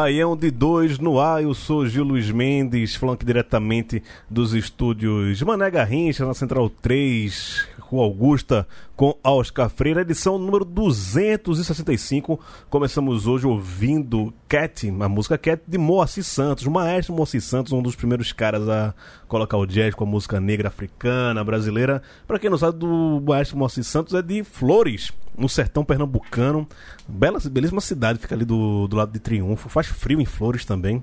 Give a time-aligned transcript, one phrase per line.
[0.00, 5.42] Baião de dois no ar, eu sou Gil Luiz Mendes, falando aqui diretamente dos estúdios
[5.42, 12.38] Mané Garrincha, na Central 3, com Augusta, com Oscar Freire, edição número 265.
[12.70, 17.82] Começamos hoje ouvindo Cat, a música Cat de Moacir Santos, o maestro Moacir Santos, um
[17.82, 18.94] dos primeiros caras a
[19.26, 22.00] colocar o jazz com a música negra africana, brasileira.
[22.28, 26.68] Pra quem não sabe, do maestro Moacir Santos é de Flores, no sertão pernambucano.
[27.08, 29.68] Bela, belíssima cidade, fica ali do, do lado de Triunfo.
[29.68, 31.02] Faz frio em Flores também.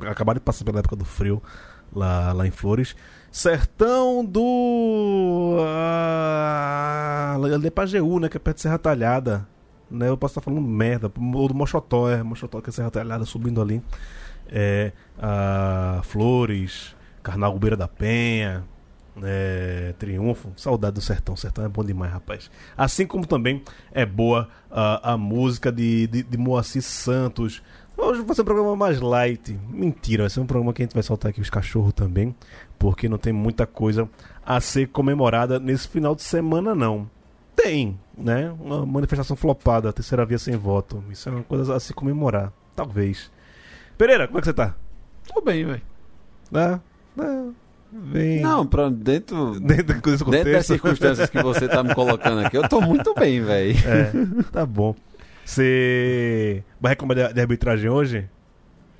[0.00, 1.42] Acabaram de passar pela época do frio
[1.90, 2.94] lá, lá em Flores.
[3.32, 5.56] Sertão do.
[5.66, 8.28] Ah, de Pajeú, né?
[8.28, 9.48] Que é perto de Serra Talhada.
[9.90, 11.10] Né, eu posso estar falando merda.
[11.34, 12.22] Ou do Mochotó, é.
[12.22, 13.82] Mochotó, que é Serra Talhada, subindo ali.
[14.48, 18.64] É, ah, Flores, Carnaval Beira da Penha.
[19.22, 21.34] É, Triunfo, saudade do sertão.
[21.34, 22.50] Sertão é bom demais, rapaz.
[22.76, 27.62] Assim como também é boa ah, a música de, de, de Moacir Santos.
[27.96, 29.58] Hoje vai ser um programa mais light.
[29.68, 32.34] Mentira, vai ser um programa que a gente vai soltar aqui os cachorros também.
[32.78, 34.08] Porque não tem muita coisa
[34.44, 37.08] a ser comemorada nesse final de semana, não.
[37.54, 38.50] Tem, né?
[38.58, 41.04] Uma manifestação flopada, a terceira via sem voto.
[41.10, 42.52] Isso é uma coisa a se comemorar.
[42.74, 43.30] Talvez.
[43.98, 44.74] Pereira, como é que você tá?
[45.32, 45.82] Tô bem, velho.
[46.54, 46.80] É,
[47.20, 47.44] é,
[47.92, 48.40] bem.
[48.40, 49.60] Não, pra dentro.
[49.60, 50.00] Dentro
[50.30, 53.76] Dentro das circunstâncias que você tá me colocando aqui, eu tô muito bem, velho.
[53.86, 54.12] É,
[54.50, 54.94] tá bom.
[55.52, 58.26] Você vai reclamar de, arbitragem hoje?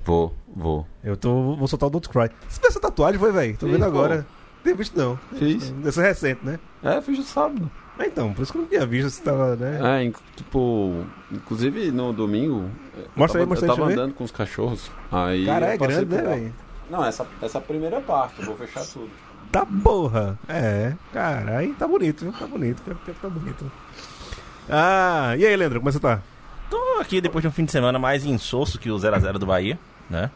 [0.05, 0.87] Vou, vou.
[1.03, 2.29] Eu tô, vou soltar o Don't Cry.
[2.47, 3.57] Você fez essa tatuagem, foi, velho?
[3.57, 4.17] Tô Fiz, vendo agora.
[4.17, 5.19] Não tinha visto, não.
[5.39, 5.71] Fiz.
[5.71, 6.59] Deve ser recente, né?
[6.83, 7.71] É, fiz no sábado.
[7.99, 10.05] Ah, então, por isso que eu não tinha visto se tava, né?
[10.05, 12.69] É, tipo, inclusive no domingo.
[12.99, 14.03] eu Mostra aí, mostra aí, Eu tava eu ver.
[14.03, 14.91] andando com os cachorros.
[15.11, 15.47] Aí.
[15.47, 16.55] Cara, é grande, né, por velho?
[16.91, 19.09] Não, essa, essa primeira parte, eu vou fechar tudo.
[19.51, 20.39] Tá porra.
[20.47, 22.33] É, cara, aí tá bonito, viu?
[22.35, 22.83] Tá bonito,
[23.23, 23.73] tá bonito.
[24.69, 26.21] Ah, e aí, Leandro, como é que você tá?
[26.73, 29.79] Tô aqui depois de um fim de semana mais insosso que o 0x0 do Bahia,
[30.09, 30.31] né?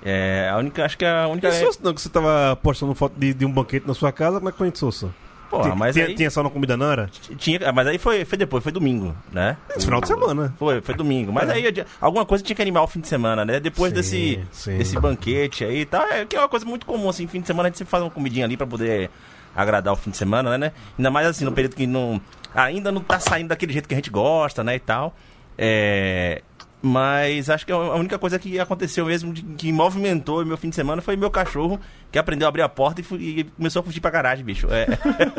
[0.00, 1.48] É, a única, acho que a única.
[1.48, 4.38] É Sousa, não, que você tava postando foto de, de um banquete na sua casa,
[4.38, 5.12] como é que foi Sousa?
[5.50, 6.14] Porra, mas tinha, aí.
[6.14, 7.10] tinha só na comida não era?
[7.36, 9.56] Tinha, mas aí foi, foi depois, foi domingo, né?
[9.76, 10.54] Esse final de semana.
[10.56, 11.32] Foi, foi domingo.
[11.32, 11.54] Mas É.
[11.54, 13.58] aí alguma coisa tinha que animar o fim de semana, né?
[13.58, 14.78] Depois Sim, desse, sim.
[14.78, 16.06] desse banquete aí e tal.
[16.06, 18.04] É, que é uma coisa muito comum, assim, fim de semana a gente sempre faz
[18.04, 19.10] uma comidinha ali pra poder
[19.54, 20.72] agradar o fim de semana, né?
[20.96, 22.20] Ainda mais assim, no período que não.
[22.54, 24.76] Ainda não tá saindo daquele jeito que a gente gosta, né?
[24.76, 25.14] E tal.
[25.58, 26.42] É.
[26.84, 31.00] Mas acho que a única coisa que aconteceu mesmo, que movimentou meu fim de semana,
[31.00, 31.78] foi meu cachorro,
[32.10, 34.66] que aprendeu a abrir a porta e, e começou a fugir pra garagem, bicho.
[34.68, 34.86] É,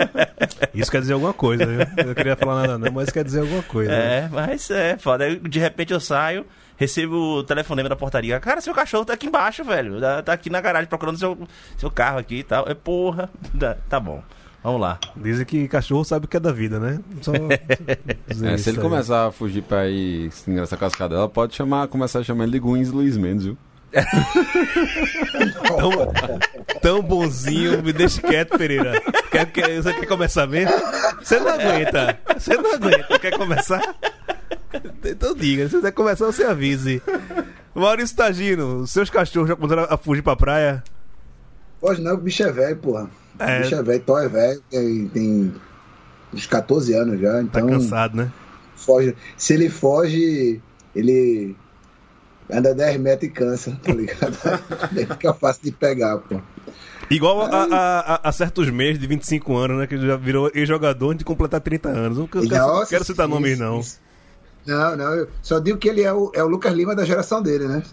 [0.74, 1.82] Isso quer dizer alguma coisa, viu?
[1.98, 3.92] Eu não queria falar nada não, mas quer dizer alguma coisa.
[3.92, 5.26] É, mas é foda.
[5.26, 6.46] Aí, de repente eu saio,
[6.78, 8.40] recebo o telefonema da portaria.
[8.40, 10.00] Cara, seu cachorro tá aqui embaixo, velho.
[10.00, 11.38] Tá- Tá aqui na garagem procurando seu,
[11.78, 12.66] seu carro aqui e tal.
[12.70, 13.30] É porra.
[13.60, 14.24] Tá, tá bom.
[14.64, 14.98] Vamos lá.
[15.18, 17.00] Dizem que cachorro sabe o que é da vida, né?
[17.22, 17.34] Só
[18.48, 18.84] É, se ele aí.
[18.84, 22.44] começar a fugir pra ir se engraçar com as cadelas, pode chamar, começar a chamar
[22.46, 23.58] ele de Guins Luiz Mendes, viu?
[25.78, 25.92] tão,
[26.82, 29.00] tão bonzinho, me deixa quieto, Pereira.
[29.30, 30.74] Quer, quer, você quer começar mesmo?
[31.22, 32.20] Você não aguenta.
[32.38, 33.20] Você não aguenta.
[33.20, 33.96] Quer começar?
[35.06, 37.02] Então diga, se você quer começar, você avise.
[37.76, 40.84] Maurício Tagino, os seus cachorros já começaram a fugir pra praia?
[41.84, 43.10] Hoje não, o bicho é velho, porra.
[43.38, 43.60] É.
[43.60, 45.54] O bicho é velho, Tó é velho, tem, tem
[46.34, 48.32] uns 14 anos já, Tá então cansado, né?
[48.76, 49.16] foge.
[49.38, 50.62] Se ele foge,
[50.96, 51.56] ele
[52.50, 54.38] anda 10 metros e cansa, tá ligado?
[54.96, 56.40] Aí fica fácil de pegar, pô.
[57.10, 59.88] Igual a, a- a- a certos meses de 25 anos, né?
[59.88, 62.18] Que já virou ex-jogador de completar 30 anos.
[62.18, 63.80] Não quero, Nossa, quero citar isso, nomes, não.
[63.82, 64.00] isso.
[64.66, 67.42] Não, não, eu só digo que ele é o, é o Lucas Lima da geração
[67.42, 67.84] dele, né?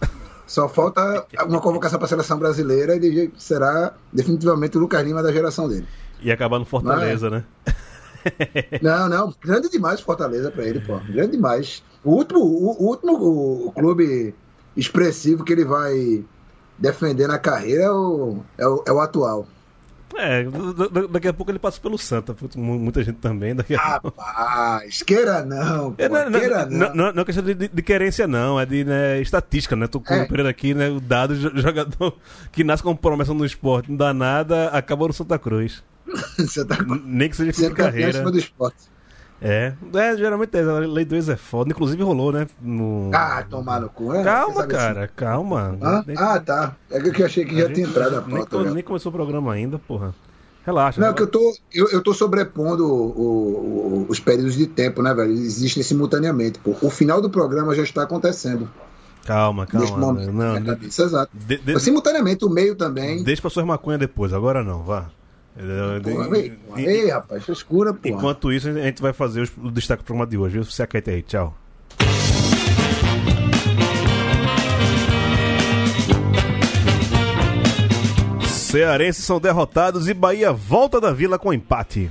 [0.50, 5.22] Só falta uma convocação para a seleção brasileira e ele será definitivamente o Lucas Lima
[5.22, 5.86] da geração dele.
[6.20, 7.44] E acabar no Fortaleza, né?
[8.82, 10.98] Não, não, grande demais o Fortaleza pra ele, pô.
[11.08, 11.84] Grande demais.
[12.02, 13.14] O último, o, o último
[13.66, 14.34] o clube
[14.76, 16.24] expressivo que ele vai
[16.76, 19.46] defendendo a carreira é o, é o, é o atual.
[20.16, 20.44] É,
[21.10, 23.54] daqui a pouco ele passa pelo Santa, mu- muita gente também.
[23.54, 23.78] Daqui a...
[23.78, 26.94] Rapaz, queira não, pô, É, não, queira não, não.
[26.94, 29.86] não, não é questão de, de- querência, não, é de né, estatística, né?
[29.86, 30.26] Tô com É.
[30.26, 30.88] período aqui, né?
[30.90, 32.16] O dado jogador
[32.52, 35.82] que nasce com promessa no esporte, não dá nada, acabou no Santa Cruz.
[37.04, 38.22] Nem que seja fim de carreira.
[38.30, 38.76] do esporte.
[39.42, 41.70] É, é, geralmente é, a lei do ex é foda.
[41.70, 42.46] Inclusive rolou, né?
[42.60, 43.10] No...
[43.14, 44.12] Ah, tomar no cu.
[44.14, 44.22] é?
[44.22, 45.78] calma, cara, calma.
[45.80, 46.04] Hã?
[46.06, 46.76] Nem- Ah, tá.
[46.90, 48.56] É que eu achei que a já tinha entrado na nem, pauta.
[48.58, 48.70] co- já.
[48.70, 50.14] nem começou o programa ainda, porra.
[50.66, 51.00] Relaxa.
[51.00, 51.14] Não, né?
[51.14, 55.32] que eu tô, eu, eu tô sobrepondo o- o- os períodos de tempo, né, velho?
[55.32, 56.58] Existem simultaneamente.
[56.58, 56.76] Pô.
[56.82, 58.68] O final do programa já está acontecendo.
[59.24, 60.06] Calma, neste calma.
[60.12, 60.32] momento.
[60.32, 61.30] Não, de, cabeça, exato.
[61.34, 63.22] de, de- simultaneamente, o meio também.
[63.22, 65.06] deixa pra suas maconhas depois, agora não, vá.
[66.76, 68.08] Ei, ei, rapaz, frescura, pô.
[68.08, 70.54] Enquanto isso, a gente vai fazer os- o destaque do programa de hoje.
[70.54, 70.64] viu?
[70.64, 71.54] Se aquieta aí, tchau.
[78.46, 82.10] Cearenses são derrotados e Bahia volta da vila com empate.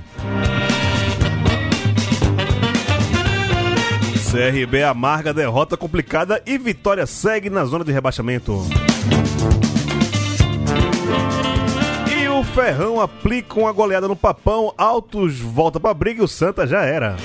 [4.30, 8.62] CRB amarga derrota complicada e Vitória segue na zona de rebaixamento.
[12.54, 17.16] Ferrão aplica uma goleada no papão, Altos volta pra briga e o Santa já era.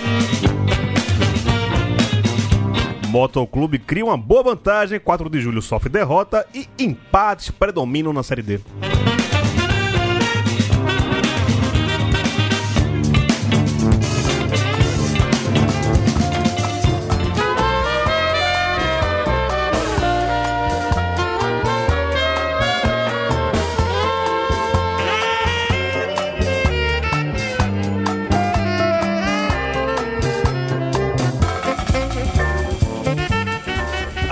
[3.08, 8.44] Motoclube cria uma boa vantagem, 4 de julho sofre derrota e empates predominam na Série
[8.44, 8.60] D.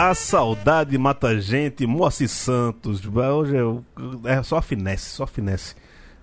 [0.09, 3.01] A saudade mata a gente, Moacir Santos.
[3.05, 3.85] Hoje eu-
[4.25, 5.75] é só finesse, só finesse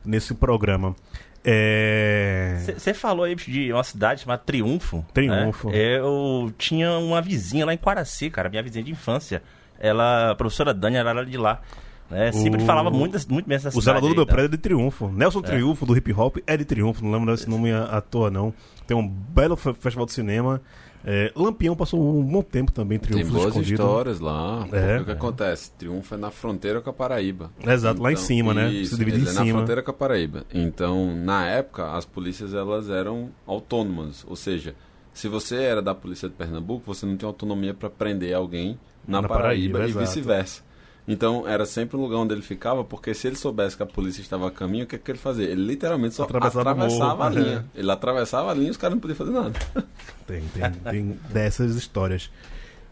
[0.05, 0.95] nesse programa.
[1.43, 2.59] É.
[2.77, 5.03] Você falou aí de uma cidade chamada Triunfo.
[5.15, 5.71] Triunfo.
[5.71, 5.97] né?
[5.99, 9.43] Eu tinha uma vizinha lá em Quaraci, cara, minha vizinha de infância.
[9.79, 11.63] Ela, a professora Dani, ela era de lá.
[12.11, 12.33] Né?
[12.33, 13.85] Sempre O- falava muito, muito bem dessa O cidade.
[13.85, 14.33] zelador do meu tá?
[14.35, 15.09] prédio é de Triunfo.
[15.09, 17.03] Nelson Triunfo, do hip hop, é de Triunfo.
[17.03, 18.53] Não lembro desse nome à à toa, não.
[18.87, 20.61] Tem um belo fe- festival de cinema.
[21.05, 23.73] É, Lampião passou um bom tempo também, em Tem Triunfo boas escondido.
[23.83, 24.67] histórias lá.
[24.73, 25.01] É.
[25.01, 25.73] o que acontece?
[25.73, 27.51] Triunfo é na fronteira com a Paraíba.
[27.67, 28.71] Exato, lá em cima, né?
[28.71, 29.45] Isso, Se divide em é cima.
[29.45, 30.45] na fronteira com a Paraíba.
[30.53, 34.25] Então, na época, as polícias elas eram autônomas.
[34.29, 34.75] Ou seja,
[35.13, 39.23] se você era da polícia de Pernambuco, você não tinha autonomia para prender alguém na,
[39.23, 40.63] Na Paraíba, Paraíba, e vice-versa.
[41.09, 44.21] Então, era sempre o lugar onde ele ficava, porque se ele soubesse que a polícia
[44.21, 45.47] estava a caminho, o que, que ele fazia?
[45.47, 47.65] Ele literalmente só Atravessava atravessava, a linha.
[47.75, 47.81] é.
[47.81, 49.59] Ele atravessava a linha e os caras não podiam fazer nada.
[50.27, 52.31] Tem, tem, tem dessas histórias.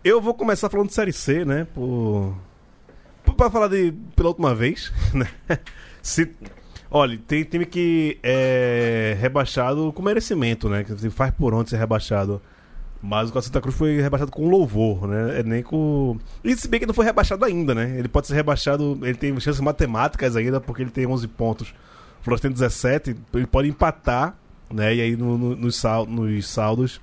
[0.03, 1.69] Eu vou começar falando de Série C, né?
[1.73, 2.35] Por...
[3.25, 5.29] por- Pra falar de pela última vez, né?
[6.03, 6.29] Se...
[6.91, 10.83] Olha, tem time que é rebaixado com merecimento, né?
[10.83, 12.43] Que faz por onde ser rebaixado.
[13.01, 15.39] Mas o Santa Cruz foi rebaixado com louvor, né?
[15.41, 16.19] É nem com.
[16.43, 17.95] E se bem que não foi rebaixado ainda, né?
[17.97, 21.69] Ele pode ser rebaixado, ele tem chances matemáticas ainda, porque ele tem 11 pontos.
[22.21, 24.37] O Flores tem 17, ele pode empatar,
[24.69, 24.97] né?
[24.97, 27.01] E aí no- no- nos, sal- nos saldos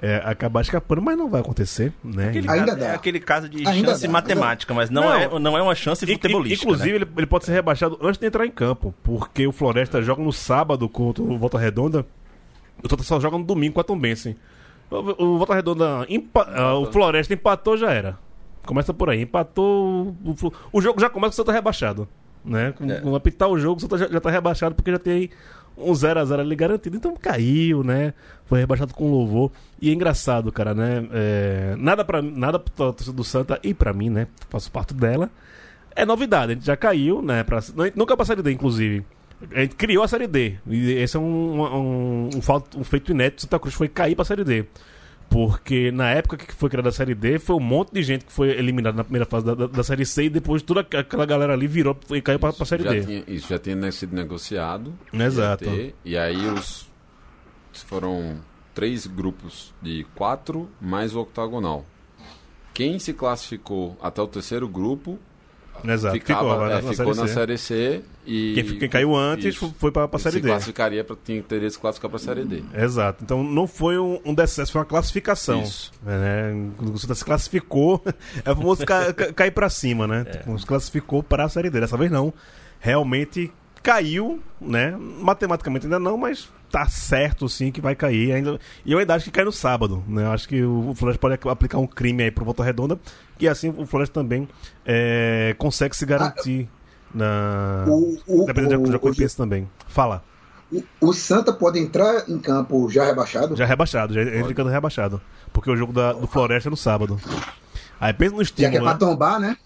[0.00, 2.28] é, acabar escapando, mas não vai acontecer, né?
[2.30, 2.86] Aquele, Ainda caso, dá.
[2.86, 5.12] é aquele caso de Ainda chance dá, matemática, mas não, Não.
[5.14, 6.64] É, não é uma chance futebolística.
[6.64, 7.04] Inclusive, né?
[7.04, 10.32] ele, ele pode ser rebaixado antes de entrar em campo, porque o Floresta joga no
[10.32, 12.04] sábado contra o Volta Redonda,
[12.82, 14.36] o Tota só joga no domingo com a Tombense.
[14.90, 18.18] O, o Volta Redonda, empa- ah, o Floresta empatou, já era.
[18.66, 20.14] Começa por aí, empatou.
[20.24, 20.36] O,
[20.72, 22.08] o jogo já começa com o Santa rebaixado.
[22.44, 22.72] Né?
[22.72, 23.00] Com, É.
[23.00, 25.30] com apitar o jogo, o Santa já, já tá rebaixado porque já tem
[25.76, 26.96] um 0x0 ali garantido.
[26.96, 28.14] Então caiu, né?
[28.46, 29.50] Foi rebaixado com louvor.
[29.80, 31.06] E é engraçado, cara, né?
[31.12, 34.26] É, nada para nada pra torcida do Santa e pra mim, né?
[34.48, 35.30] Faço parte dela.
[35.94, 37.42] É novidade, a gente já caiu, né?
[37.42, 37.58] Pra,
[37.96, 39.04] nunca pra Série D, inclusive.
[39.54, 40.56] A gente criou a Série D.
[40.66, 43.42] E esse é um, um, um, fato- um feito inédito.
[43.42, 44.64] Santa Cruz foi cair pra Série D.
[45.30, 48.32] Porque na época que foi criada a Série D, foi um monte de gente que
[48.32, 51.26] foi eliminada na primeira fase da, da, da Série C e depois toda aqu- aquela
[51.26, 53.04] galera ali virou e caiu pra, pra Série já D.
[53.04, 54.92] tinha- isso já tinha ne- sido negociado.
[55.12, 55.64] Exato.
[55.66, 56.88] ter, e aí os
[57.86, 58.38] foram
[58.74, 61.84] três grupos de quatro mais o octagonal.
[62.72, 65.18] Quem se classificou até o terceiro grupo
[65.84, 66.14] Exato.
[66.14, 67.34] ficava, ficou, é, na, ficou série na C.
[67.34, 69.74] Série C e Quem, quem caiu antes Isso.
[69.78, 70.48] foi pra, pra E Série se D.
[70.48, 72.62] classificaria para teria que se classificar para a Série D.
[72.74, 73.24] Exato.
[73.24, 75.62] Então não foi um, um decesso, foi uma classificação.
[75.62, 75.90] Isso.
[76.06, 76.70] É, né?
[76.76, 78.02] Quando o se classificou,
[78.44, 80.24] é o famoso ca- ca- cair pra cima, né?
[80.58, 81.80] Se classificou para a Série D.
[81.80, 82.32] Dessa vez não.
[82.80, 83.50] Realmente
[83.82, 84.96] caiu, né?
[85.20, 88.32] Matematicamente ainda não, mas tá certo, sim, que vai cair.
[88.32, 88.58] Ainda...
[88.84, 90.24] E é uma idade que cai no sábado, né?
[90.24, 92.98] Eu acho que o Floresta pode aplicar um crime aí pro Volta Redonda,
[93.40, 94.48] e assim o Floresta também
[94.84, 96.68] é, consegue se garantir
[97.14, 97.84] na...
[97.88, 99.68] O, o, Dependendo o- da Jacuipense também.
[99.88, 100.22] Fala.
[100.70, 103.56] o- o Santa pode entrar em campo já rebaixado?
[103.56, 105.20] Já rebaixado, já entra ficando rebaixado.
[105.52, 107.18] Porque o jogo da- do Floresta é no sábado.
[108.00, 108.98] Aí pensa no Já que é estímulo, pra né?
[108.98, 109.56] tombar, né?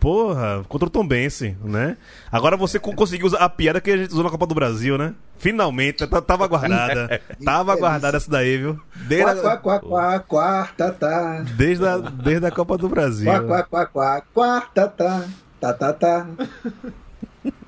[0.00, 1.98] Porra, contra o Tombense, né?
[2.32, 4.96] Agora você co- conseguiu usar a piada que a gente usou na Copa do Brasil,
[4.96, 5.14] né?
[5.36, 7.20] Finalmente, tá- tava guardada.
[7.44, 8.80] tava guardada essa daí, viu?
[9.06, 11.44] Desde quá, a, quá, quá, quarta, tá.
[11.56, 13.30] desde a, desde a Copa do Brasil.
[13.30, 15.24] Quá, quá, quá, quá, quarta, tá.
[15.60, 16.26] Tá, tá, tá.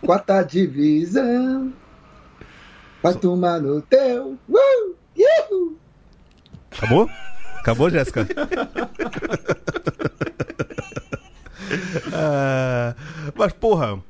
[0.04, 1.72] Quarta divisão.
[3.02, 4.38] Vai tomar no teu.
[4.48, 4.96] Uh!
[6.72, 7.08] Acabou?
[7.66, 8.26] Acabou, Jéssica?
[12.12, 12.94] Ah,
[13.34, 14.00] mas, porra,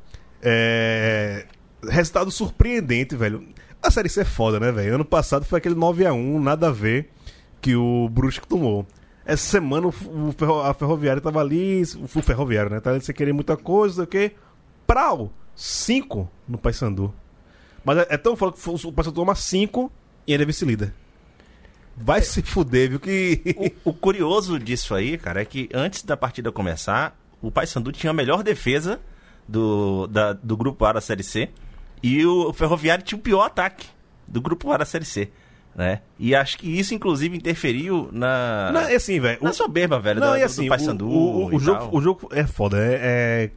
[0.42, 1.46] é...
[1.88, 3.48] resultado surpreendente, velho.
[3.82, 4.94] A Série C é foda, né, velho?
[4.96, 7.10] Ano passado foi aquele 9x1, nada a ver,
[7.60, 8.86] que o Brusque tomou.
[9.24, 11.82] Essa semana ferro- a Ferroviária tava ali,
[12.14, 12.80] o Ferroviário, né?
[12.80, 14.32] Tava ali sem querer muita coisa, o quê?
[14.86, 15.32] Prau!
[15.54, 17.12] 5 no Paysandu.
[17.84, 19.90] Mas é, é tão foda que o Paysandu toma 5
[20.26, 20.92] e ele é vice-líder.
[21.96, 23.00] Vai se fuder, viu?
[23.00, 23.72] Que.
[23.84, 28.10] O, o curioso disso aí, cara, é que antes da partida começar, o Paysandu tinha
[28.10, 29.00] a melhor defesa
[29.48, 31.48] do, da- do grupo A da Série C
[32.02, 33.86] e o Ferroviário tinha o pior ataque
[34.28, 35.30] do grupo A da Série C,
[35.74, 36.00] né?
[36.18, 39.38] E acho que isso, inclusive, interferiu na, Não, é assim, velho.
[39.42, 41.94] na o- soberba, velho, Não, da- do, assim, do Paysandu o, o, o jogo, tal.
[41.94, 42.76] o jogo é foda.
[42.78, 42.98] É,
[43.44, 43.50] é-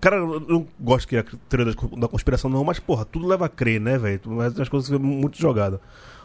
[0.00, 3.48] Cara, eu não gosto que a teoria da- conspiração, não, mas, porra, tudo leva a
[3.48, 4.20] crer, né, velho?
[4.26, 5.80] Mas as coisas são muito jogadas.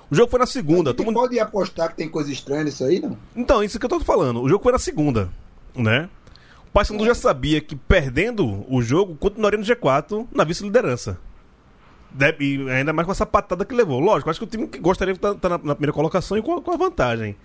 [0.09, 0.93] O jogo foi na segunda.
[0.93, 3.17] todo Você mundo- pode apostar que tem coisa estranha nisso aí, não?
[3.35, 4.41] Então, isso que eu tô falando.
[4.41, 5.29] O jogo foi na segunda,
[5.75, 6.09] né?
[6.67, 11.17] O Paysandu já sabia que perdendo o jogo, continuaria no G4 na vice-liderança.
[12.11, 13.99] De- E ainda mais com essa patada que levou.
[13.99, 16.41] Lógico, acho que o time que gostaria de estar estar na, na primeira colocação e
[16.41, 17.35] com a, com a vantagem.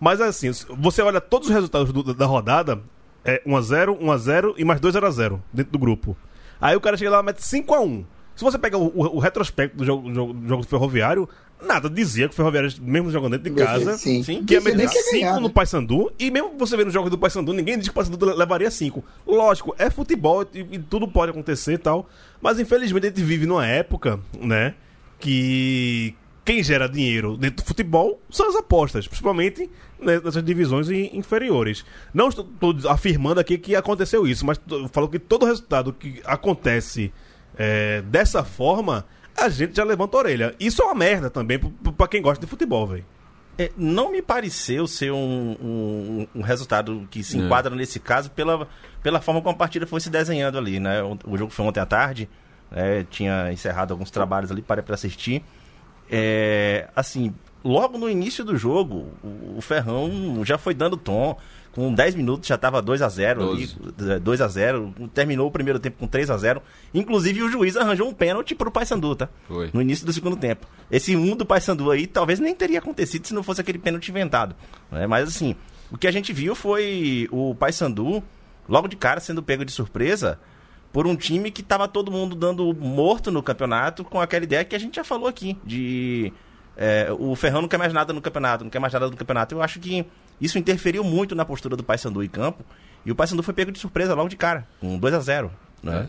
[0.00, 2.80] Mas assim, você olha todos os resultados do- da rodada,
[3.24, 6.16] é 1x0, 1x0 e mais 2x0 dentro do grupo.
[6.60, 8.04] Aí o cara chega lá e mete 5x1.
[8.34, 11.28] Se você pega o, o- o retrospecto do jogo, do jogo, do jogo Ferroviário,
[11.66, 14.22] nada dizia que o Ferroviário, mesmo jogando dentro de casa, Sim.
[14.22, 14.44] Sim.
[14.44, 15.52] que ia meter quer 5 ganhar, no né?
[15.54, 16.12] Paysandu.
[16.18, 19.04] E mesmo você vendo os jogos do Paysandu, ninguém diz que o Paysandu levaria 5.
[19.26, 22.08] Lógico, é futebol e, e tudo pode acontecer e tal.
[22.40, 24.74] Mas infelizmente a gente vive numa época, né?
[25.18, 26.14] Que
[26.44, 31.84] quem gera dinheiro dentro do futebol são as apostas, principalmente né, nessas divisões in- inferiores.
[32.12, 34.58] Não estou, estou afirmando aqui que aconteceu isso, mas
[34.92, 37.12] falo que todo resultado que acontece
[37.56, 39.04] é, dessa forma,
[39.40, 40.54] a gente já levanta a orelha.
[40.60, 43.04] Isso é uma merda também pra quem gosta de futebol, velho.
[43.58, 47.40] É, não me pareceu ser um, um- um resultado que se É.
[47.42, 48.66] enquadra nesse caso pela,
[49.02, 51.02] pela forma como a partida foi se desenhando ali, né?
[51.02, 52.28] O, o jogo foi ontem à tarde,
[52.70, 53.04] né?
[53.10, 55.44] tinha encerrado alguns trabalhos ali, parei para assistir.
[56.10, 61.36] É, assim, logo no início do jogo, o, o Ferrão já foi dando tom.
[61.72, 64.20] Com 10 minutos já estava 2 a 0 ali, Doze.
[64.20, 66.60] 2 a 0 Terminou o primeiro tempo com 3 a 0
[66.92, 69.28] Inclusive o juiz arranjou um pênalti pro Paysandu, tá?
[69.46, 69.70] Foi.
[69.72, 70.66] no início do segundo tempo.
[70.90, 74.56] Esse 1 do Paysandu aí talvez nem teria acontecido se não fosse aquele pênalti inventado.
[74.90, 75.06] né?
[75.06, 75.54] Mas assim,
[75.92, 78.22] o que a gente viu foi o Paysandu,
[78.68, 80.38] logo de cara, sendo pego de surpresa
[80.92, 84.74] por um time que tava todo mundo dando morto no campeonato com aquela ideia que
[84.74, 86.32] a gente já falou aqui, de
[86.76, 89.54] é, o Ferrão não quer mais nada no campeonato, não quer mais nada no campeonato.
[89.54, 90.04] Eu acho que
[90.40, 92.64] isso interferiu muito na postura do Paysandu em campo.
[93.04, 95.50] E o Paysandu foi pego de surpresa logo de cara, com 2 a 0
[95.82, 96.08] né?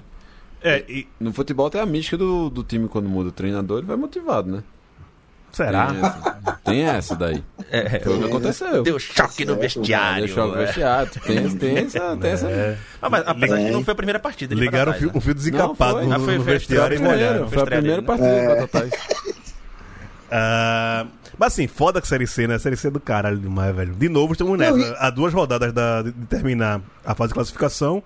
[0.63, 3.87] É, e No futebol tem a mística do, do time quando muda o treinador, ele
[3.87, 4.63] vai motivado, né?
[5.51, 5.87] será?
[5.87, 7.43] Tem essa, tem essa daí.
[7.69, 8.83] É, Foi o que aconteceu.
[8.83, 10.25] Deu choque no vestiário.
[10.25, 10.65] Deixou o é.
[10.65, 11.11] vestiário.
[11.25, 12.17] Tem, tem essa.
[12.17, 12.77] Tem essa...
[13.01, 13.71] Ah, mas apesar de que É.
[13.71, 14.55] não foi a primeira partida.
[14.55, 16.07] Ligaram o fio, um fio desencapado Não, foi.
[16.07, 17.39] no, Ah, foi- no vestiário e molharam.
[17.39, 18.41] Foi Foi a primeira dele, partida É.
[18.43, 18.91] do Batatais.
[20.31, 21.05] Ah,
[21.37, 22.57] mas assim, foda que Série C, né?
[22.57, 23.93] Série C é do caralho demais, velho.
[23.93, 24.77] De novo, estamos nessa.
[24.77, 28.01] Não, e- Há duas rodadas da- de, terminar a fase de classificação.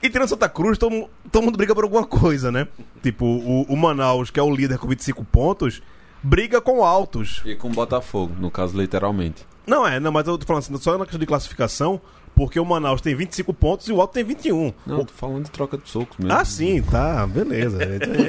[0.00, 2.68] E tirando Santa Cruz, todo, todo mundo briga por alguma coisa, né?
[3.02, 5.82] Tipo, o, o Manaus, que é o líder com 25 pontos,
[6.22, 7.42] briga com Altos.
[7.44, 9.44] E com o Botafogo, no caso, literalmente.
[9.66, 12.00] Não é, não, mas eu tô falando assim, só na questão de classificação,
[12.38, 14.72] porque o Manaus tem 25 pontos e o Alto tem 21.
[14.86, 16.32] Não, tô falando de troca de socos mesmo.
[16.32, 17.78] Ah, sim, tá, beleza.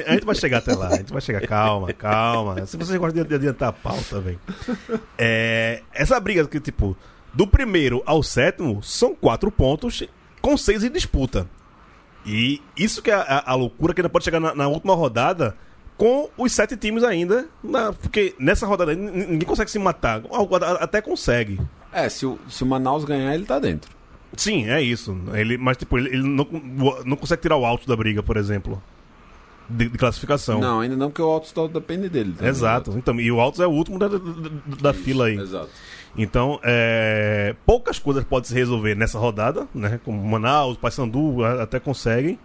[0.06, 1.46] A gente, vai chegar até lá, a gente vai chegar.
[1.46, 2.66] Calma, calma.
[2.66, 4.40] Se vocês gostam de adiantar a pauta, velho.
[5.16, 6.96] É, essa briga que, tipo,
[7.32, 10.02] do primeiro ao sétimo são quatro pontos
[10.42, 11.46] com seis em disputa.
[12.26, 15.56] E isso que é a, a loucura que ainda pode chegar na, na última rodada
[15.96, 17.46] com os sete times ainda.
[17.62, 20.22] na- porque nessa rodada ninguém consegue se matar.
[20.80, 21.60] Até consegue.
[21.92, 23.90] É, se o, se o Manaus ganhar, ele tá dentro.
[24.36, 25.16] Sim, é isso.
[25.34, 26.46] Ele, mas, tipo, ele, ele não,
[27.04, 28.80] não consegue tirar o alto da briga, por exemplo.
[29.68, 30.60] de, de classificação.
[30.60, 32.32] Não, ainda não, porque o Altos depende dele.
[32.32, 32.48] também.
[32.48, 32.92] Exato.
[32.96, 35.36] Então, e o Altos é o último da, da, da Isso, fila aí.
[35.38, 35.68] Exato.
[36.16, 40.00] Então, é, poucas coisas podem se resolver nessa rodada, né?
[40.04, 42.36] Como Manaus, Paysandu até conseguem,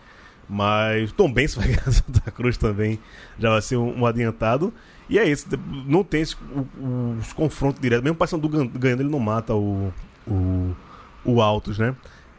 [0.48, 3.00] mas Tom Ben se vai ganhar Santa Cruz também
[3.40, 4.72] já vai ser um, um adiantado.
[5.10, 5.48] E é isso,
[5.88, 6.36] não tem esse-
[6.80, 8.04] o- os confrontos diretos.
[8.04, 9.92] Mesmo o Paysandu gan- ganhando, ele não mata o,
[10.28, 10.76] o,
[11.26, 11.96] o Altos, né?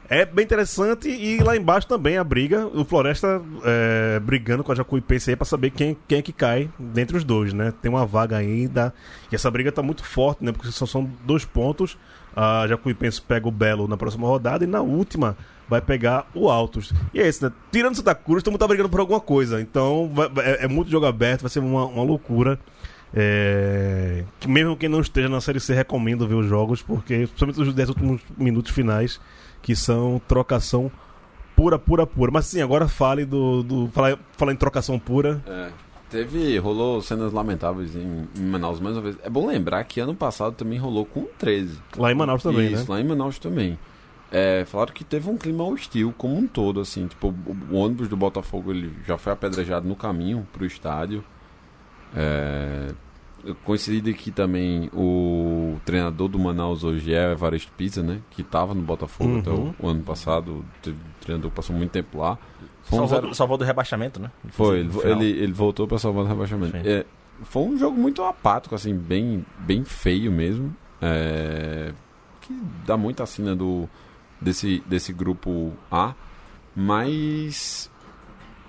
[0.08, 4.74] É bem interessante e lá embaixo também a briga, o Floresta é, brigando com a
[4.74, 7.72] Jacuipense aí pra saber quem, quem é que cai dentre os dois, né?
[7.82, 8.94] Tem uma vaga ainda
[9.32, 10.52] e essa briga tá muito forte, né?
[10.52, 11.98] Porque só são dois pontos.
[12.36, 15.36] A Jacuipense pega o Belo na próxima rodada e na última
[15.68, 16.92] vai pegar o Altos.
[17.12, 17.50] E é isso, né?
[17.72, 19.60] Tirando Santa Cruz, todo mundo tá brigando por alguma coisa.
[19.60, 22.60] Então vai- é, é muito jogo aberto, vai ser uma, uma loucura.
[23.18, 27.62] É, que mesmo quem não esteja na Série C recomenda ver os jogos, porque principalmente
[27.62, 29.18] os 10 últimos minutos finais,
[29.62, 30.92] que são trocação
[31.56, 32.30] pura, pura, pura.
[32.30, 33.62] Mas sim, agora fale do.
[33.62, 35.42] do fala, fala em trocação pura.
[35.46, 35.70] É.
[36.10, 39.16] Teve, rolou cenas lamentáveis em, em Manaus mais uma vez.
[39.24, 41.80] É bom lembrar que ano passado também rolou com o 13.
[41.96, 42.86] Lá em Manaus também, Isso, né?
[42.88, 43.76] lá em Manaus também.
[44.30, 47.08] É, falaram que teve um clima hostil como um todo, assim.
[47.08, 51.24] Tipo, o, o ônibus do Botafogo ele já foi apedrejado no caminho pro estádio.
[52.14, 52.92] É,
[53.64, 58.20] coincide que também o treinador do Manaus hoje é o Evaristo Pizza, né?
[58.30, 59.74] Que tava no Botafogo até Uhum.
[59.80, 60.64] o, o ano passado.
[60.86, 62.36] O treinador passou muito tempo lá.
[62.82, 64.30] Foi um Salvou, zero- do- salvou do rebaixamento, né?
[64.50, 66.76] foi, ele, ele, ele voltou pra salvar o rebaixamento.
[66.84, 67.04] É,
[67.42, 70.74] foi um jogo muito apático, assim, bem, bem feio mesmo.
[71.02, 71.92] É,
[72.40, 72.52] que
[72.86, 73.88] dá muita assina do,
[74.40, 76.14] desse, desse grupo A.
[76.76, 77.90] Mas,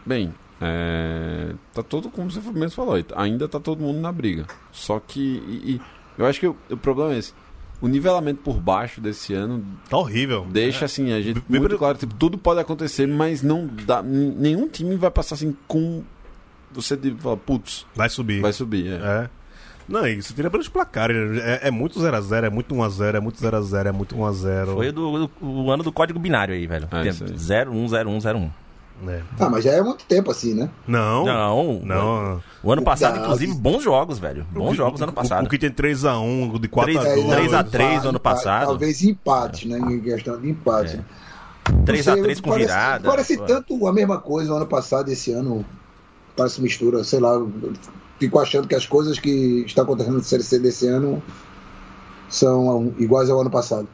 [0.06, 4.46] bem, é, tá todo, como você mesmo falou, ainda tá todo mundo na briga.
[4.72, 5.82] Só que, e- e
[6.18, 7.34] eu acho que o, o problema é esse.
[7.80, 10.48] O nivelamento por baixo desse ano Tá horrível.
[10.50, 14.68] deixa assim a gente Bem- muito claro tipo, tudo pode acontecer mas não dá nenhum
[14.68, 16.04] time vai passar assim com
[16.72, 18.42] você de falar putz Vai subir.
[18.42, 18.96] vai subir é.
[18.96, 19.30] É.
[19.88, 21.16] Não, você tira pelos placares.
[21.16, 21.60] né?
[21.62, 24.74] É, é muito 0x0, é muito 1x0, é muito 0x0, é muito 1x0.
[24.74, 26.90] Foi do, do- o ano do código binário aí, velho.
[26.92, 27.38] É, Tem isso aí.
[27.38, 28.50] 010101.
[29.08, 29.22] É.
[29.40, 30.70] Ah, mas já é muito tempo assim, né?
[30.88, 31.24] Não.
[31.26, 32.42] Não, Não.
[32.64, 34.46] O ano passado, Não, inclusive, bons jogos, velho.
[34.52, 35.46] Bons jogos ano O, passado.
[35.46, 36.84] o que tem 3x1, de 4x2.
[36.84, 38.66] Três- É, não, 3 a empate, 3 no ano passado.
[38.68, 39.78] Talvez empate, né?
[39.78, 40.96] Em questão de empate.
[40.96, 41.72] É.
[41.72, 42.04] Não 3x3
[42.36, 43.10] sei, com parece- virada.
[43.10, 43.46] Parece Pô.
[43.46, 45.64] tanto a mesma coisa no ano passado, esse ano.
[46.36, 47.40] Parece mistura, sei lá.
[48.20, 51.22] Fico achando que as coisas que estão acontecendo no Série C desse ano
[52.30, 53.88] são iguais ao ano passado.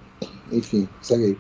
[0.52, 1.38] Enfim, segue aí.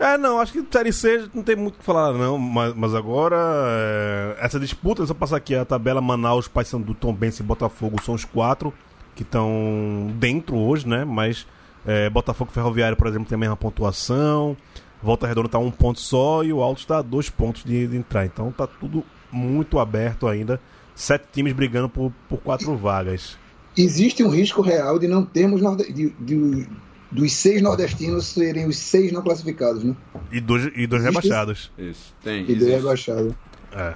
[0.00, 2.38] É, não, acho que Série C não tem muito o que falar, não.
[2.38, 7.44] Mas, mas agora, é, essa disputa, só passar aqui a tabela Manaus, Paysandu, Tombense e
[7.46, 8.72] Botafogo são os quatro
[9.14, 11.04] que estão dentro hoje, né?
[11.04, 11.46] Mas
[11.86, 14.56] é, Botafogo Ferroviário, por exemplo, tem a mesma pontuação.
[15.02, 18.24] Volta Redonda tá um ponto só e o Alto está dois pontos de, de entrar.
[18.24, 20.58] Então tá tudo muito aberto ainda.
[20.94, 23.36] Sete times brigando por, por quatro vagas.
[23.76, 25.60] Existe um risco real de não termos
[25.92, 26.66] de- de-
[27.10, 29.94] dos seis nordestinos serem os seis não classificados, né?
[30.30, 31.72] E dois, e dois Existe rebaixados.
[31.78, 33.34] isso tem E dois rebaixados.
[33.72, 33.94] É.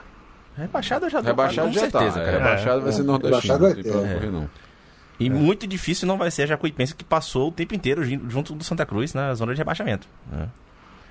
[0.56, 2.38] Rebaixado eu já rebaixado com já certeza, tá cara.
[2.38, 3.04] rebaixado vai É, ser é.
[3.04, 3.82] nordestino Rebaixado vai
[4.20, 4.24] ter.
[4.24, 4.30] É.
[4.30, 4.50] não
[5.18, 8.54] E muito difícil não vai ser a Jacuipense que passou o tempo inteiro jun- junto
[8.54, 10.06] do Santa Cruz na zona de rebaixamento.
[10.30, 10.48] né?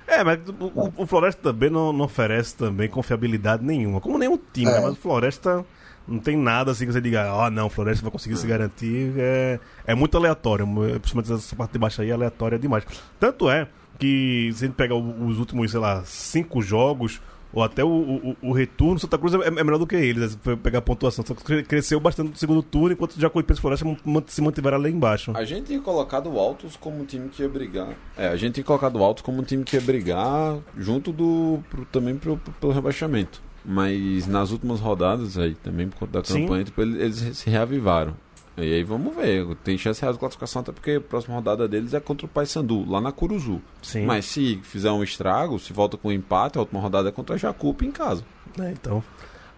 [0.06, 4.00] É, mas o, o- o Floresta também não, não oferece também confiabilidade nenhuma.
[4.02, 4.74] Como nenhum time, É.
[4.74, 4.80] né?
[4.80, 5.64] Mas o Floresta
[6.06, 9.12] não tem nada assim que você diga, ó, não, o Floresta vai conseguir se garantir.
[9.16, 10.66] É, é muito aleatório.
[11.00, 12.84] Principalmente essa parte de baixo aí é aleatória demais.
[13.18, 13.66] Tanto é
[13.98, 17.20] que se a gente pegar os últimos, sei lá, cinco jogos,
[17.52, 20.36] ou até o, o, o retorno, Santa Cruz é, é melhor do que eles.
[20.44, 20.56] né?
[20.60, 23.86] Pegar a pontuação, Cruz cresceu bastante no segundo turno, enquanto já Jacuipense e Floresta
[24.26, 25.30] se mantiveram lá embaixo.
[25.36, 28.54] a gente tinha colocado o Altos como um time que ia brigar é a gente
[28.54, 32.36] tinha colocado o Altos como um time que ia brigar junto do pro- também pro,
[32.36, 36.42] pro- pelo rebaixamento mas nas últimas rodadas aí também por conta da Sim.
[36.42, 38.14] campanha tipo, ele- eles se reavivaram
[38.56, 41.92] e aí vamos ver tem chance real de classificação até porque a próxima rodada deles
[41.94, 44.04] é contra o Paysandu lá na Curuzu Sim.
[44.06, 47.34] Mas se fizer um estrago, se volta com um empate, a última rodada é contra
[47.34, 48.22] a Jacupa em casa.
[48.60, 49.02] É, então,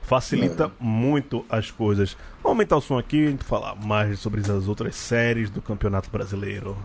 [0.03, 2.16] facilita muito as coisas.
[2.42, 5.61] Vamos aumentar o som aqui e a gente falar mais sobre as outras séries do
[5.61, 6.77] Campeonato Brasileiro.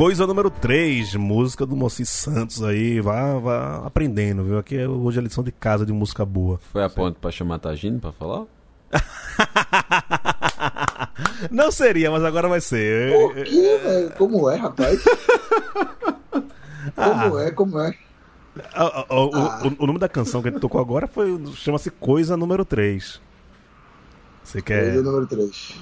[0.00, 4.56] Coisa número 3, música do Moacir Santos aí, vá, vá aprendendo, viu?
[4.56, 6.58] Aqui é hoje a lição de casa de música boa.
[6.72, 8.46] Foi a ponte pra chamar a Tagine pra falar?
[11.52, 13.12] Não seria, mas agora vai ser.
[13.12, 14.10] Por que, velho?
[14.16, 15.04] Como é, rapaz?
[16.94, 17.94] Como é, como é?
[18.72, 19.62] Ah, ah, o, Ah.
[19.66, 23.20] o- o nome da canção que gente tocou agora foi chama-se Coisa Número 3.
[24.50, 24.82] Você quer.
[24.94, 25.74] Coisa número 3.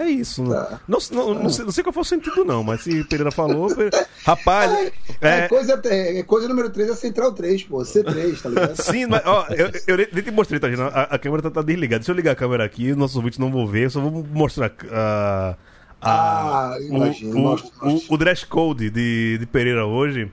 [0.00, 0.44] É isso.
[0.48, 0.80] Tá.
[0.88, 3.68] Não, não, não, sei, não sei qual foi o sentido, não, mas se Pereira falou.
[4.26, 5.48] Rapaz, É, é.
[5.48, 7.78] coisa, é, coisa número 3 é Central 3, pô.
[7.78, 8.74] C3, tá ligado?
[8.82, 10.80] Sim, mas ó, eu, eu nem te mostrei, tá, gente?
[10.80, 12.00] A, a câmera tá, tá desligada.
[12.00, 14.72] Deixa eu ligar a câmera aqui, nossos ouvintes não vão ver, eu só vou mostrar
[14.90, 15.56] a.
[16.02, 18.10] a- Ah, o, imagino, o, mostra, mostra.
[18.10, 20.28] o, o dress code de, de Pereira hoje,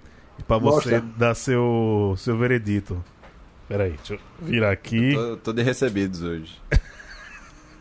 [0.47, 3.03] pra você dar seu, seu veredito.
[3.67, 5.13] Peraí, deixa eu virar aqui.
[5.13, 6.59] Tô, tô de recebidos hoje.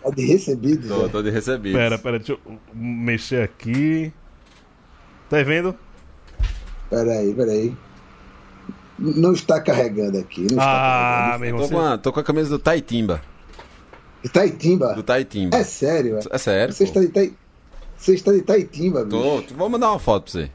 [0.05, 0.89] É de recebido.
[0.89, 1.79] Tô, tô de recebidos.
[1.79, 2.41] Pera, pera, deixa eu
[2.75, 4.13] mexer aqui.
[5.31, 5.75] Tá vendo?
[6.91, 7.75] Peraí, peraí.
[8.99, 10.47] Não está carregando aqui.
[10.53, 11.63] Não Ah, está meu irmão.
[11.63, 13.15] Tô você- com, a, tô com a camisa do Taitimba.
[13.17, 13.33] carregando.
[14.25, 14.95] Itaitimba?
[14.95, 15.57] Do Taitimba.
[15.57, 16.21] É sério, é?
[16.31, 16.73] É sério?
[16.73, 16.89] Você pô.
[16.91, 17.33] está de Itai...
[17.97, 19.43] Você está de Itaitimba, bicho.
[19.49, 20.51] Tô, vou mandar uma foto pra você.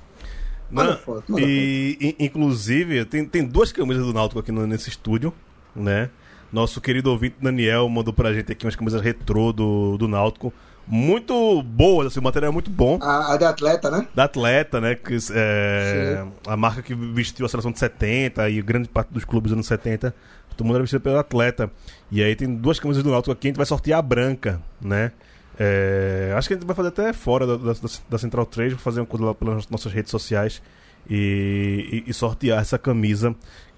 [0.71, 4.65] Manda Não, foto, manda e, in- inclusive, tem, tem duas camisas do Náutico aqui no-
[4.67, 5.33] nesse estúdio,
[5.75, 6.09] né?
[6.51, 10.53] Nosso querido ouvinte Daniel mandou pra gente aqui umas camisas retrô do, do Náutico.
[10.89, 12.97] Muito boas, assim, o material é muito bom.
[13.01, 14.07] A, a de atleta, né?
[14.15, 14.95] Da atleta, né?
[14.95, 19.49] Que, é, a marca que vestiu a seleção de 70 e grande parte dos clubes
[19.49, 20.15] dos anos 70.
[20.55, 21.69] Todo mundo era vestido pelo atleta.
[22.09, 25.11] E aí tem duas camisas do Náutico aqui, a gente vai sortear a branca, né?
[25.59, 27.73] É, acho que a gente vai fazer até fora da, da,
[28.09, 30.61] da Central 3, vou fazer uma coisa lá pelas nossas redes sociais
[31.09, 33.35] e, e- e sortear essa camisa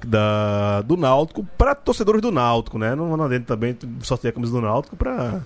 [0.07, 2.95] da, do Náutico para torcedores do Náutico, né?
[2.95, 5.41] Não, não adianta também sortear a camisa do Náutico para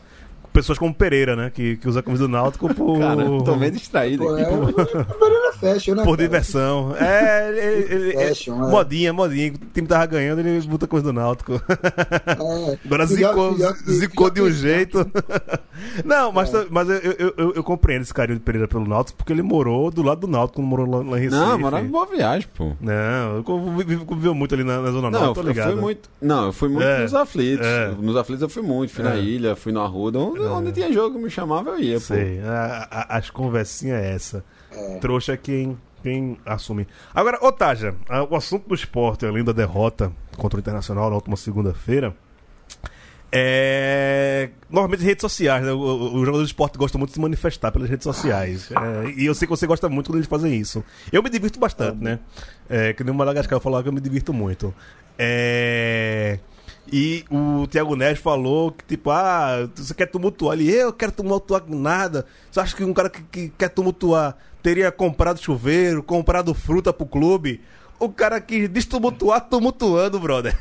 [0.53, 1.51] pessoas como Pereira, né?
[1.53, 2.99] Que, que usa a camisa do Náutico por.
[2.99, 4.43] Cara, tô meio distraído Pô, aqui.
[4.43, 6.03] é uma Banana Fashion, né?
[6.03, 6.27] Por cara?
[6.27, 6.95] diversão.
[6.97, 8.69] É, ele, ele- é, Fashion, é.
[8.71, 9.51] modinha, modinha.
[9.53, 11.53] O time tava ganhando, ele botou coisa do Náutico.
[11.53, 12.77] É.
[12.85, 15.05] Agora Pior- zicou, pior que- zicou de um jeito.
[16.05, 19.17] Não, mas, tá- mas eu, eu, eu, eu compreendo esse carinho de Pereira pelo Náutico,
[19.17, 21.41] porque ele morou do lado do Náutico quando morou lá, lá em Recife.
[21.41, 22.73] Não, morava em Boa Viagem, pô.
[22.79, 25.71] Não, eu conviveu muito ali na, na Zona Não, Norte, tô fui- eu ligado.
[25.73, 26.09] fui muito.
[26.21, 27.65] Não, eu fui muito É, nos aflitos.
[27.65, 27.91] é.
[27.99, 28.91] Nos aflitos eu fui muito.
[28.93, 29.19] Fui na É.
[29.19, 30.19] ilha, fui no Arruda.
[30.19, 31.99] Onde, onde tinha jogo que me chamava, eu ia, pô.
[32.01, 34.43] Sei, a- a- as conversinhas é essa.
[34.71, 34.97] É.
[34.99, 36.87] Trouxa é quem, quem assume.
[37.13, 41.15] Agora, ô Taja, a- o assunto do esporte, além da derrota contra o Internacional na
[41.15, 42.15] última segunda-feira,
[43.35, 44.49] é.
[44.69, 45.71] Normalmente redes sociais, né?
[45.71, 48.69] Os jogadores de esporte gostam muito de se manifestar pelas redes sociais.
[48.71, 50.83] É, e eu sei que você gosta muito quando eles fazem isso.
[51.11, 52.19] Eu me divirto bastante, né?
[52.69, 54.73] É, que nem o Madagascar falou que eu me divirto muito.
[55.17, 56.37] É.
[56.95, 60.71] E o Thiago Neves falou que, tipo, ah, você quer tumultuar ali?
[60.71, 62.23] Eu quero tumultuar nada.
[62.51, 67.07] Você acha que um cara que, que quer tumultuar teria comprado chuveiro, comprado fruta pro
[67.07, 67.61] clube?
[67.99, 70.55] O cara que destumultuar, tumultuando, brother.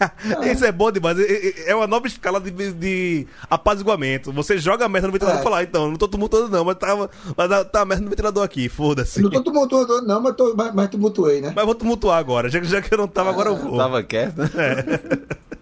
[0.50, 1.18] Isso é bom demais.
[1.18, 1.24] É-
[1.66, 4.32] É é uma nova escala de, de apaziguamento.
[4.32, 5.44] Você joga a merda no ventilador e É.
[5.44, 8.08] fala, ah, então, não tô tumultuando não, mas tava, mas tá, tá a merda no
[8.10, 9.20] ventilador aqui, foda-se.
[9.20, 11.52] Não tô tumultuando, não, mas, tô, mas, mas tumultuei, né?
[11.54, 13.76] Mas vou tumultuar agora, já, que- já que eu não tava, agora eu vou.
[13.76, 14.48] Tava quieto, né?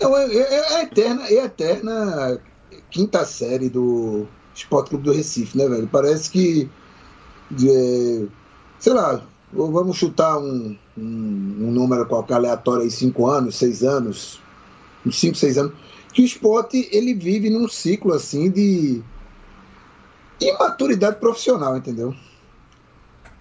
[0.00, 2.42] É, é- é a eterna, é eterna
[2.90, 5.88] quinta série do Esporte Clube do Recife, né, velho?
[5.88, 6.70] Parece que.
[7.52, 8.26] é,
[8.78, 14.40] sei lá, vamos chutar um, um, um número qualquer aleatório aí, cinco anos, seis anos,
[15.04, 15.72] uns cinco, seis anos,
[16.12, 19.02] que o esporte ele vive num ciclo assim de
[20.40, 22.14] imaturidade profissional, entendeu?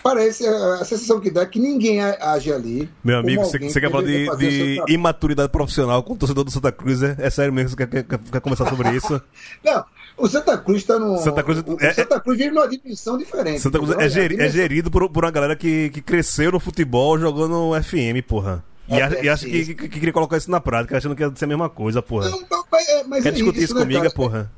[0.05, 2.87] Parece a, a sensação que dá é que ninguém age ali.
[3.03, 6.51] Meu amigo, você, quer que falar de, o de imaturidade profissional com o torcedor do
[6.51, 7.01] Santa Cruz?
[7.01, 9.19] É, é sério mesmo que você quer, quer, quer conversar sobre isso?
[9.65, 9.83] Não,
[10.15, 11.17] o Santa Cruz está no.
[11.17, 13.61] Santa Cruz o, o é- Santa Cruz vive numa dimensão diferente.
[13.61, 17.17] Santa Cruz é, é dimensão- gerido por, por uma galera que, que cresceu no futebol
[17.17, 18.63] jogando FM, porra.
[18.87, 19.69] E, É, e é, acha que, isso.
[19.73, 22.29] que, que queria colocar isso na prática, achando que ia ser a mesma coisa, porra.
[22.29, 24.13] Não, não, mas, é- mas Quer é discutir isso, né, comigo, cara?
[24.13, 24.51] porra?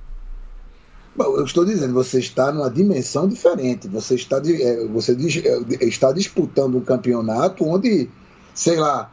[1.17, 3.87] Bom, eu estou dizendo, você está numa dimensão diferente.
[3.87, 5.13] Você está, é, você
[5.81, 8.07] é, está disputando um campeonato onde,
[8.53, 9.11] sei lá,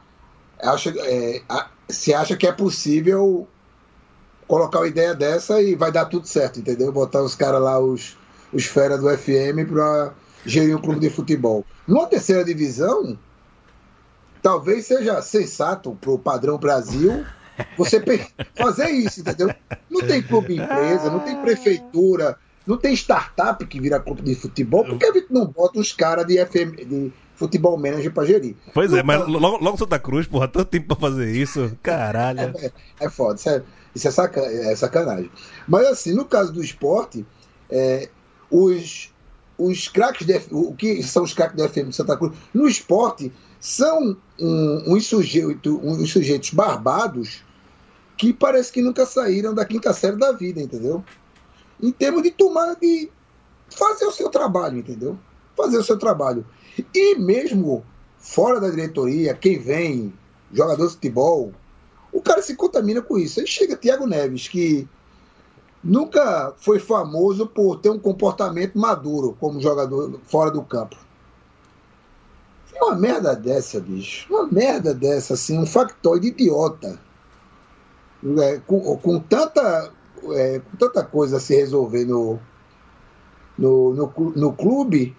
[0.62, 1.40] acha, é,
[1.88, 3.48] se acha que é possível
[4.46, 6.92] colocar uma ideia dessa e vai dar tudo certo, entendeu?
[6.92, 8.18] Botar os caras lá, os,
[8.52, 10.12] os fera do FM, para
[10.44, 11.64] gerir um clube de futebol.
[11.88, 13.18] Numa terceira divisão,
[14.42, 17.24] talvez seja sensato para o padrão Brasil
[17.76, 18.02] você
[18.54, 19.50] fazer isso, entendeu?
[19.90, 22.36] Não tem clube empresa, não tem prefeitura,
[22.66, 26.26] não tem startup que vira clube de futebol, porque a gente não bota os caras
[26.26, 28.56] de, FM, de futebol manager para gerir.
[28.72, 31.76] Pois é, mas logo, logo Santa Cruz, porra, tanto tempo pra fazer isso.
[31.82, 32.40] Caralho.
[32.40, 33.62] É, é foda, isso é,
[33.94, 35.30] isso é, saca- é sacanagem.
[35.68, 37.24] Mas assim, no caso do esporte,
[37.70, 38.08] é,
[38.50, 39.12] os,
[39.58, 44.16] os craques, o que são os craques da FM de Santa Cruz, no esporte, são
[44.40, 47.42] um, uns, sujeito, uns sujeitos barbados
[48.16, 51.04] que parece que nunca saíram da quinta série da vida, entendeu?
[51.82, 53.10] Em termos de tomar, de
[53.68, 55.18] fazer o seu trabalho, entendeu?
[55.56, 56.46] Fazer o seu trabalho.
[56.94, 57.84] E mesmo
[58.18, 60.12] fora da diretoria, quem vem,
[60.52, 61.52] jogador de futebol,
[62.12, 63.40] o cara se contamina com isso.
[63.40, 64.88] Aí chega Thiago Neves, que
[65.82, 70.96] nunca foi famoso por ter um comportamento maduro como jogador fora do campo.
[72.76, 74.26] Uma merda dessa, bicho.
[74.32, 76.98] Uma merda dessa, assim, um factoide idiota.
[78.40, 79.92] É, com, com, tanta,
[80.32, 82.38] é, com tanta coisa a se resolver no,
[83.58, 85.14] no, no, no clube,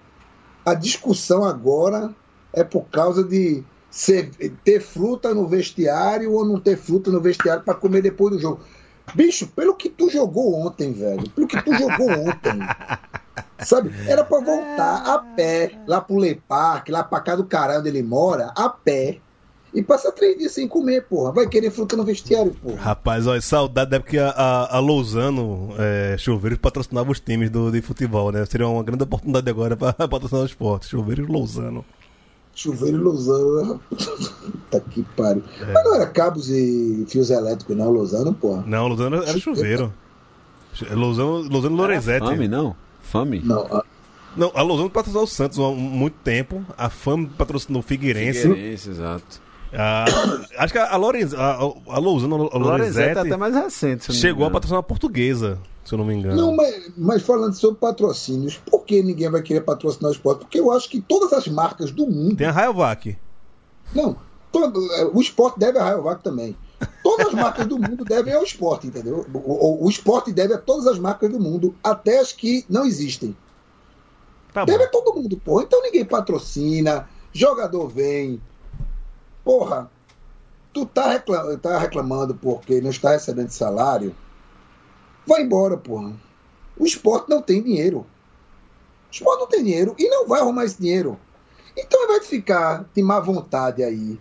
[0.65, 2.13] a discussão agora
[2.52, 4.32] é por causa de ser,
[4.63, 8.62] ter fruta no vestiário ou não ter fruta no vestiário para comer depois do jogo.
[9.13, 12.60] Bicho, pelo que tu jogou ontem, velho, pelo que tu jogou ontem,
[13.60, 13.91] sabe?
[14.08, 17.89] Era para voltar a pé lá pro Le Parque, lá pra cá do caralho onde
[17.89, 19.19] ele mora, a pé.
[19.74, 21.34] E passa três dias sem comer, porra.
[21.34, 22.78] Vai querer fruta no vestiário, porra.
[22.78, 27.50] Rapaz, olha, saudade da época que a, a, a Lousano é, Chuveiros patrocinava os times
[27.50, 28.45] do, de futebol, né?
[28.45, 30.88] Seria uma grande oportunidade agora para patrocinar o esporte.
[30.88, 31.84] Chuveiros Lousano.
[32.56, 33.82] Chuveiro Lousano.
[33.91, 35.43] Puta que pariu.
[35.60, 35.74] É.
[35.74, 38.63] Mas não era cabos e fios elétricos, não, Lousano, porra.
[38.65, 39.93] Não, Lousano era chuveiro.
[40.91, 42.26] Lousano, Lousano Lorenzetti.
[42.26, 42.76] Fame, não?
[43.06, 43.41] Fame?
[43.44, 43.84] Não, a...
[44.36, 46.65] Não, a Lousano patrocinou o Santos há muito tempo.
[46.78, 48.41] A Fame patrocinou o Figueirense.
[48.41, 49.46] Figueirense, exato.
[49.74, 50.06] Ah,
[50.58, 54.13] acho que a, Lorenz, a, a Lousano, a Lorenzetti, é até mais recente.
[54.13, 56.36] Chegou a patrocinar a portuguesa, se eu não me engano.
[56.36, 60.39] Não, mas, mas falando sobre patrocínios, por que ninguém vai querer patrocinar o esporte?
[60.39, 62.36] Porque eu acho que todas as marcas do mundo.
[62.36, 63.18] Tem a Rayovac.
[63.94, 64.15] Não,
[64.52, 66.56] todo, é, o esporte deve a Rayovac também.
[67.17, 69.25] Todas as marcas do mundo devem ao esporte, entendeu?
[69.34, 72.86] O, o, o, esporte deve a todas as marcas do mundo, até as que não
[72.86, 73.36] existem.
[74.54, 75.62] Tá deve a todo mundo, pô.
[75.62, 78.41] Então ninguém patrocina, jogador vem,
[79.45, 79.91] Porra,
[80.73, 84.15] tu tá reclamando, tá reclamando porque não está recebendo salário?
[85.25, 86.13] Vai embora, porra.
[86.75, 87.99] O esporte não tem dinheiro.
[87.99, 91.19] O esporte não tem dinheiro e não vai arrumar esse dinheiro.
[91.78, 94.19] Então vai ficar de má vontade aí,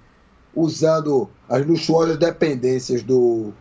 [0.55, 3.53] usando as luxuosas dependências do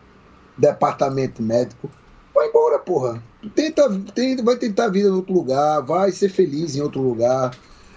[0.56, 1.90] departamento médico.
[2.34, 3.22] Vai embora, porra.
[3.54, 7.52] Tenta, tenta, vai tentar a vida em outro lugar, vai ser feliz em outro lugar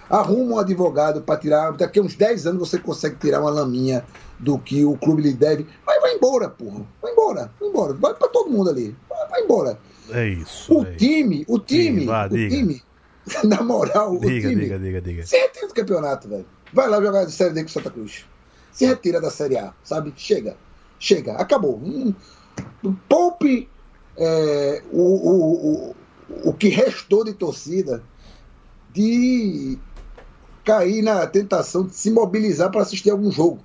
[0.08, 1.72] arruma um advogado para tirar.
[1.72, 4.04] Daqui a uns 10 anos você consegue tirar uma laminha
[4.38, 5.66] do que o clube lhe deve.
[5.86, 6.86] Mas vai embora, porra.
[7.02, 7.92] Vai embora, vai embora.
[7.94, 8.96] Vai para todo mundo ali.
[9.08, 9.78] Vai, vai, embora.
[10.10, 10.74] É isso.
[10.74, 11.52] O é time, isso.
[11.52, 12.54] o time, Sim, vá, o diga.
[12.56, 12.82] time,
[13.44, 14.62] na moral, Diga, o time.
[14.62, 15.26] diga, diga, diga.
[15.26, 16.46] Se retira do campeonato, velho.
[16.72, 18.24] Vai lá jogar de Série D com Santa Cruz.
[18.78, 20.14] Se retira da Série A, sabe?
[20.16, 20.56] Chega.
[21.00, 21.32] Chega.
[21.32, 21.82] Acabou.
[21.82, 22.14] Hum,
[23.08, 23.68] poupe
[24.16, 25.96] é, o, o, o,
[26.50, 28.04] o que restou de torcida
[28.94, 29.76] de
[30.64, 33.58] cair na tentação de se mobilizar para assistir algum jogo.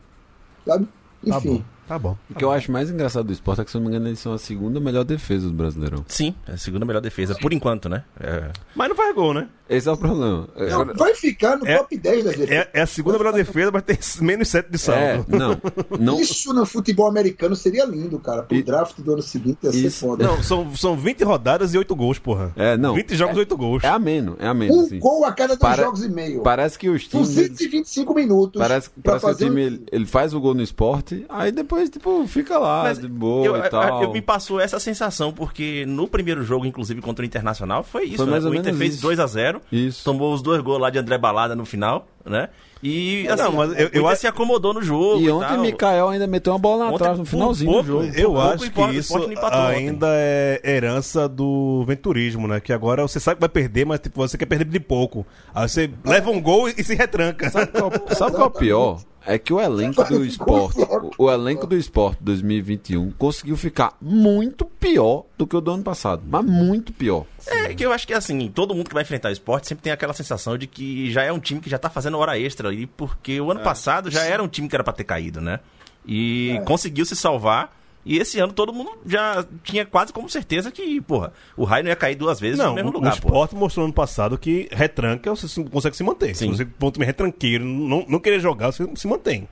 [0.66, 0.88] Sabe?
[1.30, 1.58] Tá Enfim.
[1.58, 2.18] bom, tá bom.
[2.32, 4.10] O que eu acho mais engraçado do esporte é que, se eu não me engano,
[4.10, 6.04] eles são a segunda melhor defesa do Brasileirão.
[6.08, 8.04] Sim, é a segunda melhor defesa, por enquanto, né?
[8.20, 9.48] É, Mas não faz gol, né?
[9.76, 10.48] Esse é o problema.
[10.56, 12.54] É, não, é, vai ficar no é, top 10 da gente.
[12.54, 15.02] É, é, a segunda melhor defesa, mas tem menos 7 de saldo.
[15.02, 15.62] É, não,
[16.00, 16.20] não.
[16.20, 18.44] Isso no futebol americano seria lindo, cara.
[18.44, 20.24] Pro e, draft do ano seguinte ia ser foda.
[20.24, 22.54] Não, são, são 20 rodadas e 8 gols, porra.
[22.56, 22.94] É, não.
[22.96, 23.84] 20 jogos e 8 é, gols.
[23.84, 24.76] É ameno, é ameno.
[24.76, 25.00] Um assim.
[25.00, 26.42] gol a cada 2 Para, jogos e meio.
[26.42, 27.28] Parece que os times.
[27.30, 28.62] 225 minutos.
[28.62, 32.26] Parece, parece que o time ele, ele, faz o gol no esporte, aí depois, tipo,
[32.28, 34.02] fica lá, mas de boa eu, e tal.
[34.02, 38.06] Eu, eu, me passou essa sensação, porque no primeiro jogo, inclusive, contra o Internacional, foi
[38.06, 38.18] isso.
[38.18, 38.40] Foi né?
[38.40, 39.62] O Inter fez 2x0.
[39.72, 40.04] Isso.
[40.04, 42.50] tomou os dois gols lá de André Balada no final, né?
[42.86, 45.22] E assim, Não, mas eu- eu acho- se acomodou no jogo.
[45.22, 47.88] E E ontem o Mikael ainda meteu uma bola na trave no finalzinho pouco, do
[48.04, 48.06] jogo.
[48.14, 49.76] Eu pouco acho que isso empatou ontem.
[49.88, 52.60] ainda é herança do venturismo, né?
[52.60, 55.26] Que agora você sabe que vai perder, mas tipo, você quer perder de pouco.
[55.56, 57.50] Aí você leva um gol e, e se retranca.
[57.50, 59.00] Sabe qual, sabe qual é o pior?
[59.26, 60.78] É que o elenco do esporte,
[61.18, 66.22] o, elenco do esporte 2021 conseguiu ficar muito pior do que o do ano passado.
[66.28, 67.26] Mas muito pior.
[67.48, 69.94] É que eu acho que assim, todo mundo que vai enfrentar o esporte sempre tem
[69.94, 72.86] aquela sensação de que já é um time que já tá fazendo hora extra ali,
[72.86, 73.64] porque o ano É.
[73.64, 75.60] passado já era um time que era pra ter caído, né?
[76.06, 77.74] E conseguiu se salvar.
[78.06, 81.90] E esse ano todo mundo já tinha quase como certeza que, porra, o Raio não
[81.90, 84.68] ia cair duas vezes Não, no mesmo o, lugar, o esporte mostrou ano passado que
[84.72, 86.36] retranca, você se- consegue se manter.
[86.36, 86.52] Sim.
[86.54, 89.48] Se você for retranqueiro, não, não querer jogar, você se mantém.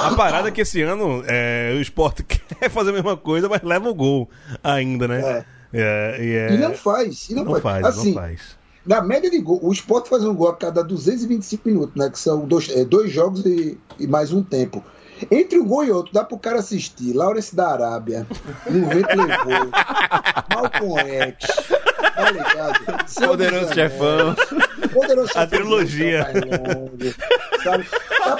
[0.00, 3.62] A parada é que esse ano é, o esporte quer fazer a mesma coisa, mas
[3.62, 4.28] leva o gol
[4.62, 5.44] ainda, né?
[5.72, 7.28] É, e, é- E não faz.
[7.30, 8.56] E não, não faz, Assim, não faz.
[8.86, 12.08] na média de gol, o Sport faz um gol a cada 225 minutos, né?
[12.10, 14.84] Que são dois, é, dois jogos e, e mais um tempo.
[15.30, 18.26] Entre um gol e outro, dá pro cara assistir Lawrence da Arábia,
[18.66, 19.70] Um Vento Levou,
[20.54, 21.46] Malcolm X,
[22.14, 23.08] tá ligado?
[23.08, 24.36] Senhor Poderoso Chefão.
[24.92, 26.22] Poderoso A Chefão trilogia.
[26.22, 26.34] mais
[26.74, 26.98] longo,
[27.62, 27.84] sabe?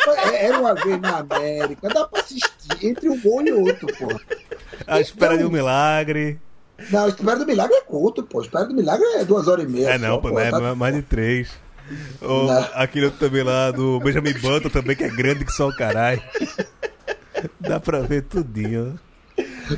[0.05, 2.49] Pra- é- Era uma vez na América, dá pra assistir
[2.83, 4.09] entre um gol e outro, pô.
[4.87, 6.41] A espera de um Então- milagre.
[6.91, 8.39] Não, a Espera do Milagre é curto, pô.
[8.39, 9.91] A Espera do Milagre é duas horas e meia.
[9.91, 11.51] É não, só, pô, não é tá- não é mais de três.
[12.21, 12.51] Não.
[12.75, 16.23] aquele outro também lá do Benjamin Button também, que é grande que só o caralho.
[17.61, 18.99] Dá pra ver tudinho.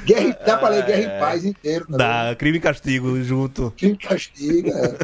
[0.05, 1.87] Guerra, e- dá pra ler Guerra e Paz inteiro.
[1.87, 1.97] Tá
[2.31, 3.73] Dá, crime e castigo junto.
[3.77, 4.73] Quem castiga.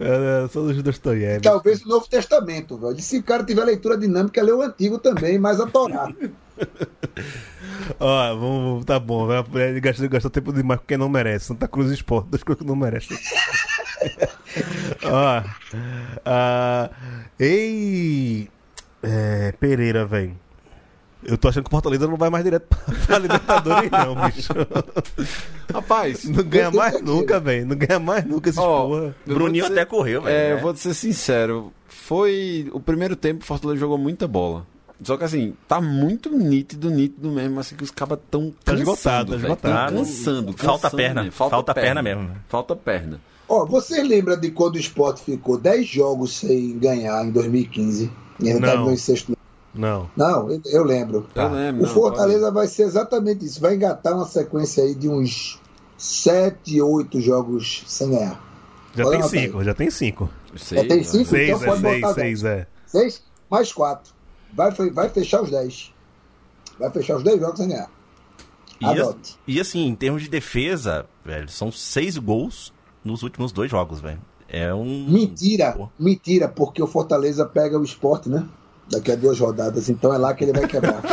[0.00, 0.44] é.
[0.44, 1.42] É, são os Dostoiévski.
[1.42, 2.96] Talvez o Novo Testamento, velho.
[2.98, 6.12] E se o cara tiver leitura dinâmica, lê o Antigo também, mas a Torá.
[8.00, 9.26] Ó, vamos, tá bom.
[9.80, 11.46] gastou, gastou tempo demais com quem não merece.
[11.46, 13.16] Santa Cruz e Sport, duas coisas que não merecem.
[15.04, 15.42] Ó.
[16.24, 16.90] ah,
[17.38, 18.48] ei.
[19.02, 20.34] É, Pereira, velho.
[21.22, 22.66] Eu tô achando que o Fortaleza não vai mais direto
[23.06, 24.52] pra, Libertadores, não, bicho.
[25.72, 27.66] Rapaz, Não ganha mais nunca, velho.
[27.66, 29.14] Não ganha mais nunca esses Ó, porra.
[29.26, 30.34] Bruninho dizer- até correu, velho.
[30.36, 30.52] É, né?
[30.54, 31.72] eu vou ser sincero.
[31.88, 32.68] Foi.
[32.72, 34.66] O primeiro tempo o Fortaleza jogou muita bola.
[35.02, 38.82] Só que assim, tá muito nítido, nítido mesmo, assim, que os cabas tão Tá cansando,
[38.82, 39.94] esgotado, tá esgotado.
[39.94, 41.22] Tão cansando, Falta cansando perna.
[41.22, 41.32] mesmo.
[41.36, 42.30] Falta perna mesmo.
[42.48, 43.20] Falta perna.
[43.48, 48.10] Ó, vocês lembram de quando o Sport ficou 10 jogos sem ganhar em 2015?
[48.40, 48.68] E ainda Não.
[48.68, 49.36] terminou em sexto.
[49.74, 50.08] Não.
[50.16, 51.26] Não, eu, eu lembro.
[51.34, 51.82] Eu lembro.
[51.82, 53.60] O não, Fortaleza vai ser exatamente isso.
[53.60, 55.60] Vai engatar uma sequência aí de uns
[55.98, 58.40] 7, 8 jogos sem ganhar.
[58.94, 60.30] Já Olha tem lá, cinco, já tem cinco.
[60.48, 60.62] pode.
[60.62, 61.02] Sei, Já tem né?
[61.02, 61.24] cinco?
[61.30, 62.66] Seis, Então é, pode seis, botar seis, é.
[62.86, 64.12] 6 mais 4.
[64.52, 65.92] Vai, vai fechar os 10.
[66.78, 67.90] Vai fechar os 10 jogos sem ganhar.
[68.80, 69.36] E, Adote.
[69.46, 72.72] e assim, em termos de defesa, velho, são seis gols
[73.04, 74.18] nos últimos dois jogos, velho.
[74.48, 75.06] É um.
[75.08, 75.88] Mentira, Pô.
[75.98, 78.44] mentira, porque o Fortaleza pega o esporte, né?
[78.90, 81.00] Daqui a duas rodadas, então é lá que ele vai quebrar.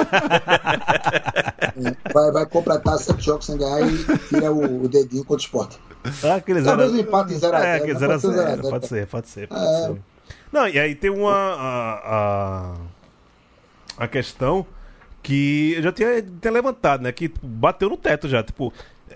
[2.13, 5.79] Vai, vai completar sete jogos sem ganhar e tira o, o dedinho contra o esporte.
[6.23, 7.99] Ah, aquele Talvez zero- empate em 0 a 0 É, aquele né?
[7.99, 8.69] 0 a Pode ser 0 a 0 0.
[8.71, 9.47] Pode ser, pode ser.
[9.47, 9.87] Pode É.
[9.87, 10.01] ser.
[10.51, 11.33] Não, e aí tem uma.
[11.33, 12.73] A,
[13.97, 14.65] a, a questão
[15.23, 17.11] que eu já tinha, tinha levantado, né?
[17.11, 18.43] Que bateu no teto já.
[18.43, 18.73] Tipo,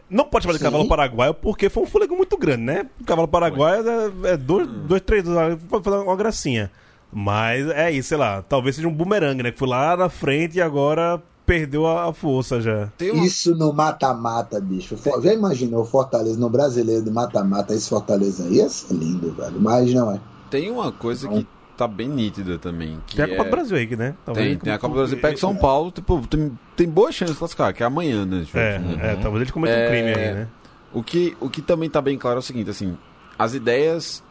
[0.10, 0.66] não pode chamar de Sim.
[0.66, 2.88] cavalo paraguaio porque foi um fôlego muito grande, né?
[3.00, 4.86] O cavalo paraguaio é, é dois, Hum.
[4.88, 5.24] dois, três,
[5.70, 6.72] pode fazer uma gracinha.
[7.12, 8.42] Mas é isso, sei lá.
[8.42, 9.52] Talvez seja um bumerangue, né?
[9.52, 12.90] Que foi lá na frente e agora perdeu a, força já.
[13.02, 14.98] Uma- Isso no mata-mata, bicho.
[14.98, 18.56] For- Já imaginou o Fortaleza no brasileiro de mata-mata, esse Fortaleza aí?
[18.56, 19.60] Ia ser lindo, velho.
[19.62, 20.20] Mas não é.
[20.50, 23.00] Tem uma coisa que tá bem nítida também.
[23.08, 24.16] Que Tem a Copa é- do Brasil aí, né?
[24.26, 25.18] Talvez Tem, tem a Copa do Brasil.
[25.20, 28.40] Pega São Paulo, tipo, tem, tem boa chance de classificar, que é amanhã, né?
[28.44, 29.12] jogo, É, né?
[29.14, 30.48] é, talvez ele cometa um É, crime aí, né?
[30.94, 32.98] O que, o que também tá bem claro é o seguinte, assim,
[33.38, 34.24] as ideias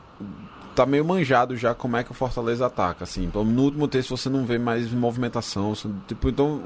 [0.74, 3.24] tá meio manjado já como é que o Fortaleza ataca, assim.
[3.24, 5.72] Então, no último texto você não vê mais movimentação,
[6.08, 6.62] tipo, então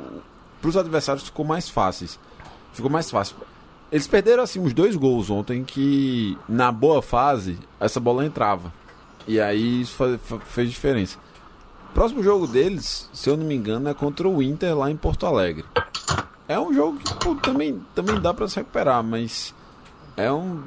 [0.62, 2.18] pros adversários ficou mais fáceis.
[2.72, 3.36] Ficou mais fácil.
[3.90, 8.72] Eles perderam assim uns dois gols ontem que na boa fase essa bola entrava.
[9.28, 11.18] E aí isso fa- fa- fez diferença.
[11.94, 15.26] Próximo jogo deles, se eu não me engano, é contra o Inter lá em Porto
[15.26, 15.64] Alegre.
[16.48, 19.54] É um jogo que pô, também, também dá pra se recuperar, mas
[20.16, 20.62] é um.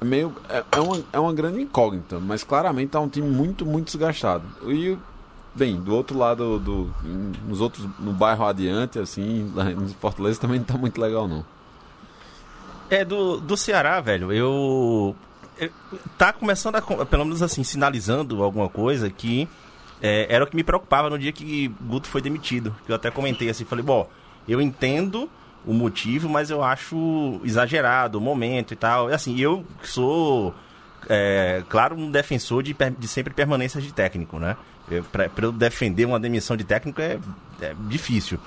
[0.00, 0.34] É meio.
[0.48, 4.44] É, é uma, é uma grande incógnita, mas claramente tá um time muito, muito desgastado.
[4.66, 4.98] E,
[5.54, 6.92] bem, do outro lado, do,
[7.46, 11.44] nos outros, no bairro adiante, assim, lá em Fortaleza também não tá muito legal, não.
[12.90, 15.14] É, do, do Ceará, velho, eu.
[16.16, 16.82] Tá começando a.
[16.82, 19.48] Pelo menos assim, sinalizando alguma coisa que.
[20.02, 22.74] é, era o que me preocupava no dia que Guto foi demitido.
[22.88, 24.08] Eu até comentei assim, falei, bom,
[24.48, 25.28] eu entendo
[25.66, 29.10] o motivo, mas eu acho exagerado o momento e tal.
[29.10, 30.54] E assim, eu sou,
[31.08, 34.56] é, claro, um defensor de, de sempre permanência de técnico, né?
[35.12, 37.18] Pra eu defender uma demissão de técnico é,
[37.60, 38.38] é difícil.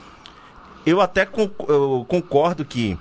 [0.84, 1.28] Eu até
[1.68, 2.98] eu concordo que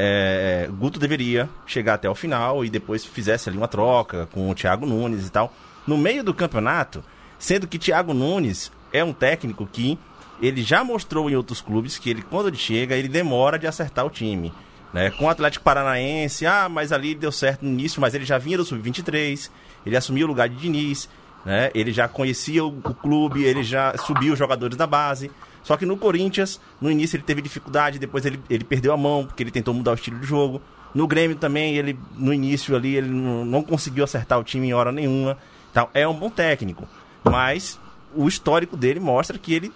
[0.00, 4.54] é, Guto deveria chegar até o final e depois fizesse ali uma troca com o
[4.54, 5.52] Thiago Nunes e tal.
[5.84, 7.02] No meio do campeonato,
[7.36, 9.98] sendo que Thiago Nunes é um técnico que
[10.40, 14.06] ele já mostrou em outros clubes que ele, quando ele chega, ele demora de acertar
[14.06, 14.52] o time.
[14.92, 15.10] Né?
[15.10, 18.56] Com o Atlético Paranaense, ah, mas ali deu certo no início, mas ele já vinha
[18.56, 19.50] do Sub-23,
[19.84, 21.08] ele assumiu o lugar de Diniz,
[21.44, 21.72] né?
[21.74, 25.28] ele já conhecia o, o clube, ele já subiu os jogadores da base.
[25.68, 29.26] Só que no Corinthians, no início ele teve dificuldade, depois ele, ele perdeu a mão,
[29.26, 30.62] porque ele tentou mudar o estilo de jogo.
[30.94, 34.72] No Grêmio também, ele no início ali, ele não, não conseguiu acertar o time em
[34.72, 35.36] hora nenhuma.
[35.70, 36.88] Então, é um bom técnico.
[37.22, 37.78] Mas
[38.14, 39.70] o histórico dele mostra que ele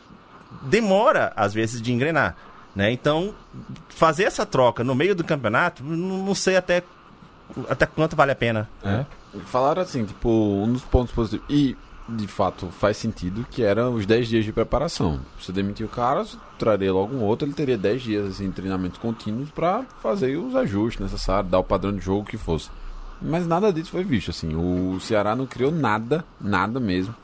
[0.63, 2.37] demora, às vezes, de engrenar.
[2.75, 2.91] Né?
[2.91, 3.35] Então,
[3.91, 6.83] fazer essa troca no meio do campeonato, não não sei até,
[7.69, 8.67] até quanto vale a pena.
[8.83, 9.07] né?
[9.45, 11.45] Falaram assim, tipo, um dos pontos positivos.
[11.51, 11.77] E,
[12.09, 15.21] de fato, faz sentido que eram os 10 dias de preparação.
[15.39, 16.25] Você demitir o cara,
[16.59, 20.55] traria logo um outro, ele teria 10 dias assim, de treinamentos contínuos pra fazer os
[20.55, 22.71] ajustes necessários, dar o padrão de jogo que fosse.
[23.21, 24.55] Mas nada disso foi visto, assim.
[24.57, 27.15] O Ceará não criou nada, nada mesmo.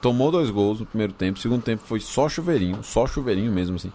[0.00, 3.92] Tomou dois gols no primeiro tempo, segundo tempo foi só chuveirinho, só chuveirinho mesmo, assim.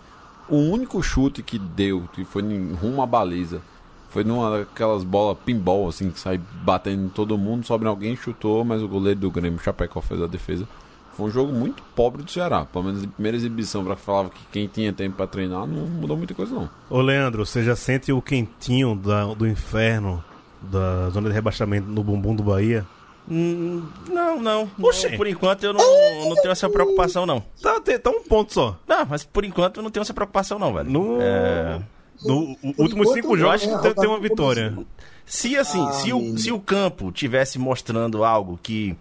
[0.50, 3.62] O único chute que deu, que foi rumo à baliza,
[4.14, 8.16] Foi numa daquelas bolas pinball, assim, que sai batendo em todo mundo, sobe em alguém,
[8.16, 10.68] chutou, mas o goleiro do Grêmio, Chapecó, fez a defesa.
[11.18, 12.64] Foi um jogo muito pobre do Ceará.
[12.66, 15.88] Pelo menos a primeira exibição, pra que falava que quem tinha tempo pra treinar, não
[15.88, 16.70] mudou muita coisa, não.
[16.90, 20.24] Ô Leandro, você já sente o quentinho da- do inferno
[20.62, 22.86] da zona de rebaixamento no bumbum do Bahia?
[23.30, 24.70] Hum, Não, não.
[24.82, 25.10] Oxê.
[25.10, 27.42] Não, Por enquanto eu não, não tenho essa preocupação, não.
[27.62, 28.78] Tá, tá um ponto só.
[28.88, 30.90] Não, mas por enquanto eu não tenho essa preocupação, não, velho.
[30.90, 31.80] No, É,
[32.26, 33.78] no últimos cinco jogos né?
[33.82, 34.78] tem, A tem uma vitória.
[35.26, 38.96] Se assim, Ah, se, o, se o campo tivesse mostrando algo que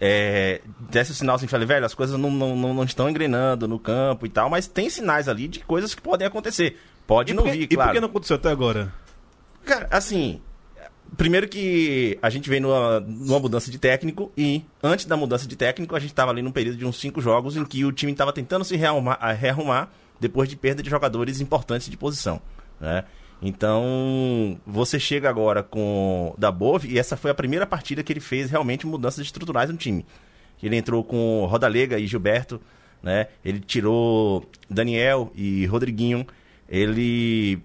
[0.00, 0.60] é,
[0.90, 3.78] desse o sinal assim, falei, velho, as coisas não, não, não, não estão engrenando no
[3.78, 6.78] campo e tal, mas tem sinais ali de coisas que podem acontecer.
[7.06, 7.92] Pode E não por que- vir, e por claro.
[7.92, 8.92] que não aconteceu até agora?
[9.64, 10.40] Cara, assim,
[11.16, 15.56] primeiro que a gente vem numa, numa mudança de técnico e antes da mudança de
[15.56, 18.12] técnico a gente estava ali num período de uns cinco jogos em que o time
[18.12, 19.88] estava tentando se rearrumar, a- rearrumar
[20.20, 22.40] depois de perda de jogadores importantes de posição,
[22.80, 23.04] né?
[23.40, 28.20] Então, você chega agora com o Dabov e essa foi a primeira partida que ele
[28.20, 30.06] fez realmente mudanças estruturais no time.
[30.62, 32.60] Ele entrou com Rodalega e Gilberto,
[33.02, 33.28] né?
[33.44, 36.26] Ele tirou Daniel e Rodriguinho.
[36.68, 37.62] Ele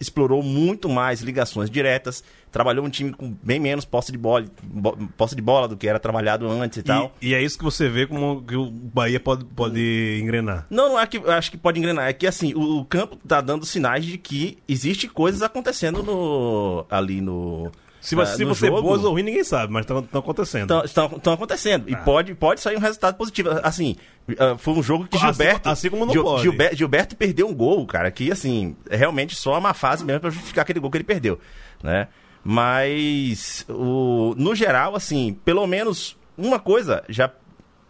[0.00, 4.96] explorou muito mais ligações diretas, trabalhou um time com bem menos posse de bola, bo-
[5.16, 7.14] posse de bola do que era trabalhado antes e tal.
[7.22, 10.66] E, é isso que você vê como que o Bahia pode, pode engrenar.
[10.70, 13.16] Não, não é que eu acho que pode engrenar, é que assim, o, o campo
[13.26, 17.70] tá dando sinais de que existe coisas acontecendo no ali no
[18.00, 18.82] Se, ah, você se você é jogo.
[18.82, 20.68] boas ou ruim, ninguém sabe, mas estão acontecendo.
[20.68, 20.84] Tão-
[21.16, 21.84] Estão acontecendo.
[21.88, 21.90] Ah.
[21.92, 23.50] E pode, pode sair um resultado positivo.
[23.62, 23.94] Assim,
[24.38, 25.68] ah, foi um jogo que Assim- Gilberto.
[25.68, 26.42] assim como não Gil- pode.
[26.42, 30.62] Gilber- Gilberto perdeu um gol, cara, que assim, realmente só uma fase mesmo pra justificar
[30.62, 31.38] aquele gol que ele perdeu.
[31.82, 32.08] Né?
[32.44, 37.30] Mas, o, no geral, assim, pelo menos uma coisa já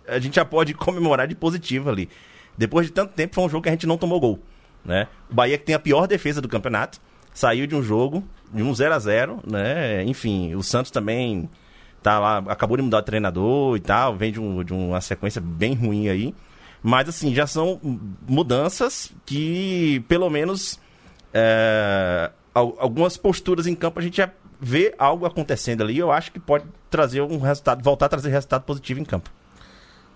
[0.08, 2.08] a gente já pode comemorar de positivo ali.
[2.58, 4.40] Depois de tanto tempo, foi um jogo que a gente não tomou gol.
[4.84, 5.06] Né?
[5.30, 7.00] O Bahia que tem a pior defesa do campeonato,
[7.32, 10.02] saiu de um jogo de um 0 a 0 né?
[10.04, 11.48] Enfim, o Santos também
[12.02, 15.40] tá lá, acabou de mudar de treinador e tal, vem de, um- de uma sequência
[15.40, 16.34] bem ruim aí.
[16.82, 17.78] Mas assim, já são
[18.26, 20.80] mudanças que, pelo menos,
[21.32, 24.30] é, al- algumas posturas em campo a gente já
[24.60, 25.98] vê algo acontecendo ali.
[25.98, 29.30] Eu acho que pode trazer um resultado, voltar a trazer resultado positivo em campo.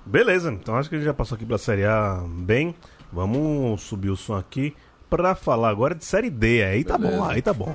[0.07, 2.75] Beleza, então acho que a gente já passou aqui pela Série A bem.
[3.13, 4.75] Vamos subir o som aqui
[5.09, 6.63] pra falar agora de Série D.
[6.65, 7.31] Aí tá bom, Beleza.
[7.31, 7.75] aí tá bom.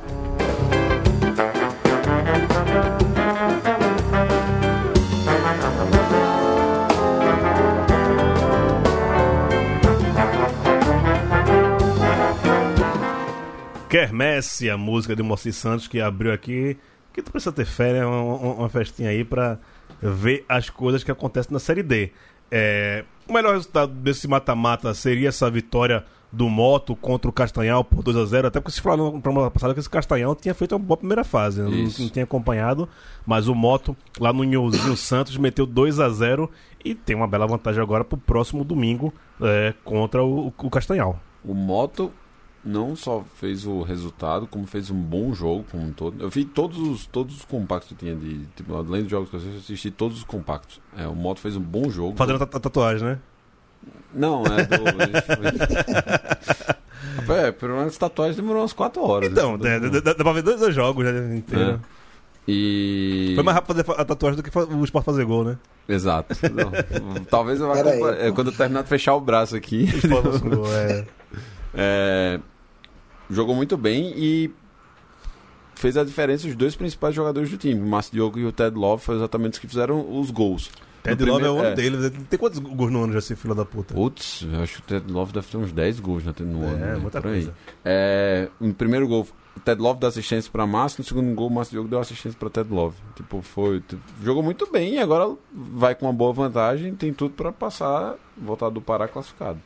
[13.89, 16.77] Quermesse, a música de Moacir Santos que abriu aqui.
[17.11, 18.05] Que tu precisa ter fé, né?
[18.05, 19.57] Uma, uma- festinha aí pra
[20.01, 22.11] ver as coisas que acontecem na Série D.
[22.51, 28.03] É, o melhor resultado desse mata-mata seria essa vitória do Moto contra o Castanhal por
[28.03, 30.73] 2 a 0 Até porque se falaram no programa passado que esse Castanhal tinha feito
[30.75, 31.59] uma boa primeira fase.
[31.59, 31.67] né?
[31.67, 32.87] Não, não tinha acompanhado.
[33.25, 36.49] Mas o Moto, lá no Nhozinho Santos, meteu 2 a 0
[36.85, 39.11] e tem uma bela vantagem agora pro próximo domingo
[39.41, 41.19] é, contra o, o Castanhal.
[41.43, 42.11] O Moto
[42.63, 46.21] não só fez o resultado, como fez um bom jogo como um todo.
[46.21, 48.45] Eu vi todos os, todos os compactos que tinha de.
[48.55, 50.79] Tipo, além dos jogos que eu assisti, eu assisti todos os compactos.
[50.97, 52.15] É, o Moto fez um bom jogo.
[52.17, 53.19] Fazendo a ta- tatuagem, né?
[54.13, 54.75] Não, é do.
[57.33, 59.31] é, pelo menos tatuagem demorou umas 4 horas.
[59.31, 59.79] Então, né?
[59.79, 61.71] dá, dá, dá pra ver dois, dois jogos né, inteiro.
[61.71, 61.79] É.
[62.47, 63.33] E.
[63.35, 65.57] Foi mais rápido fazer fa- a tatuagem do que o Sport fazer gol, né?
[65.87, 66.35] Exato.
[66.51, 68.27] Não, talvez eu vá aí.
[68.27, 69.83] é, quando eu terminar de fechar o braço aqui.
[69.93, 71.05] O Sport fazer gol, é.
[71.73, 72.39] É,
[73.29, 74.51] jogou muito bem e
[75.75, 78.75] fez a diferença os dois principais jogadores do time, o Márcio Diogo e o Ted
[78.75, 80.69] Love, foi exatamente os que fizeram os gols.
[81.01, 81.97] Ted No Love é o ano dele.
[81.97, 82.11] né?
[82.29, 83.93] Tem quantos gols no ano já, esse filho da puta?
[83.93, 86.83] Putz, acho que o Ted Love deve ter uns 10 gols né, no ano.
[86.83, 87.53] É, né, muita coisa.
[87.85, 91.53] É, no primeiro gol, o Ted Love deu assistência para Márcio, no segundo gol, o
[91.53, 92.97] Márcio Diogo deu assistência para Ted Love.
[93.15, 93.79] Tipo, foi.
[93.81, 98.15] tipo, jogou muito bem e agora vai com uma boa vantagem, tem tudo para passar,
[98.37, 99.59] voltar do Pará classificado.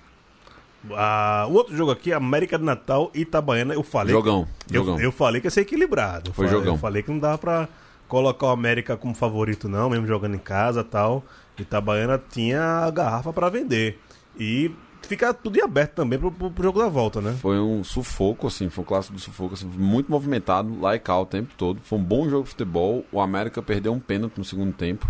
[0.91, 4.13] Ah, o outro jogo aqui, América de Natal e Itabaiana, eu falei.
[4.13, 4.99] Jogão, eu, jogão.
[4.99, 6.29] eu falei que ia ser equilibrado.
[6.29, 6.73] Eu Foi falei, jogão.
[6.75, 7.67] Eu falei que não dava pra
[8.07, 11.23] colocar o América como favorito, não, mesmo jogando em casa e tal.
[11.57, 13.99] Itabaiana tinha a garrafa pra vender.
[14.37, 14.71] E
[15.03, 17.33] fica tudo em aberto também pro, pro- pro jogo da volta, né?
[17.39, 21.17] Foi um sufoco, assim, foi um clássico do sufoco, assim, muito movimentado, lá e cá
[21.19, 21.79] o tempo todo.
[21.81, 23.05] Foi um bom jogo de futebol.
[23.11, 25.09] O América perdeu um pênalti no segundo tempo.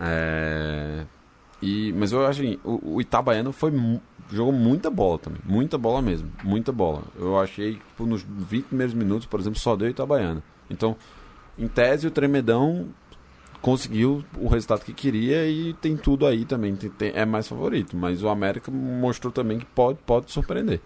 [0.00, 1.04] É,
[1.62, 3.72] E, mas eu acho assim, o, o Itabaiano foi,
[4.32, 5.40] jogou muita bola também.
[5.44, 6.30] Muita bola mesmo.
[6.42, 7.02] Muita bola.
[7.18, 10.42] Eu achei que tipo, nos 20 primeiros minutos, por exemplo, só deu Itabaiana.
[10.70, 10.96] Então,
[11.58, 12.86] em tese, o Tremedão
[13.60, 16.74] conseguiu o resultado que queria e tem tudo aí também.
[16.76, 17.96] Tem- tem- é mais favorito.
[17.96, 20.80] Mas o América mostrou também que pode, pode surpreender.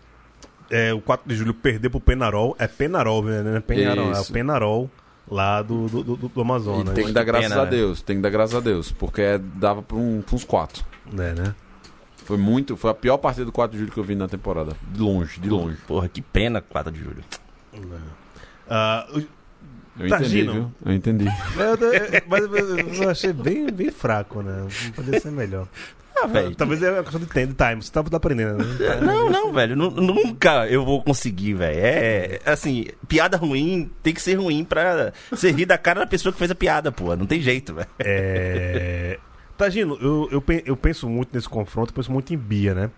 [0.70, 2.55] é, o 4 de julho perder pro Penarol.
[2.59, 3.57] É Penarol, né?
[3.57, 4.24] É Penarol, é o.
[4.26, 4.91] Penarol
[5.30, 6.95] lá do, do, do, do E Amazonas.
[6.95, 7.70] tem que dar graças pena, a né?
[7.70, 10.84] Deus, tem que dar graças a Deus, porque é- dava pra, um, pra uns quatro.
[11.14, 11.55] É, né?
[12.28, 14.76] Foi muito, foi a pior partida do 4 de julho que eu vi na temporada.
[14.92, 15.78] De longe, de longe.
[15.86, 17.24] Porra, que pena 4 de julho.
[18.68, 19.18] Ah, o-
[20.00, 20.70] Eu Tá entendi, viu?
[20.84, 21.24] Eu entendi.
[21.24, 24.66] eu- eu- mas eu, achei bem, bem fraco, né?
[24.84, 25.66] Não poderia ser melhor.
[26.22, 26.54] Ah, velho.
[26.54, 27.82] Talvez é uma questão de tempo, time.
[27.82, 29.00] Você tá aprendendo, né?
[29.00, 29.74] Não, não, velho.
[29.74, 31.78] nu- Nunca eu vou conseguir, velho.
[31.80, 35.12] É, assim, piada ruim tem que ser ruim pra
[35.42, 37.16] rir da cara da pessoa que fez a piada, pô.
[37.16, 37.88] Não tem jeito, velho.
[37.98, 39.18] É...
[39.59, 42.90] Tagino, eu, eu, pe- eu penso muito nesse confronto, eu penso muito em Bia, né?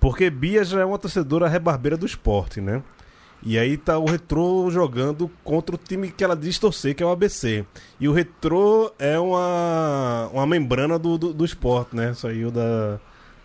[0.00, 2.82] Porque Bia já é uma torcedora rebarbeira do esporte, né?
[3.42, 7.06] E aí tá o Retrô jogando contra o time que ela diz torcer, que é
[7.06, 7.64] o ABC.
[7.98, 12.12] E o Retrô é uma, uma membrana do, do, do esporte, né?
[12.12, 12.98] Saiu da...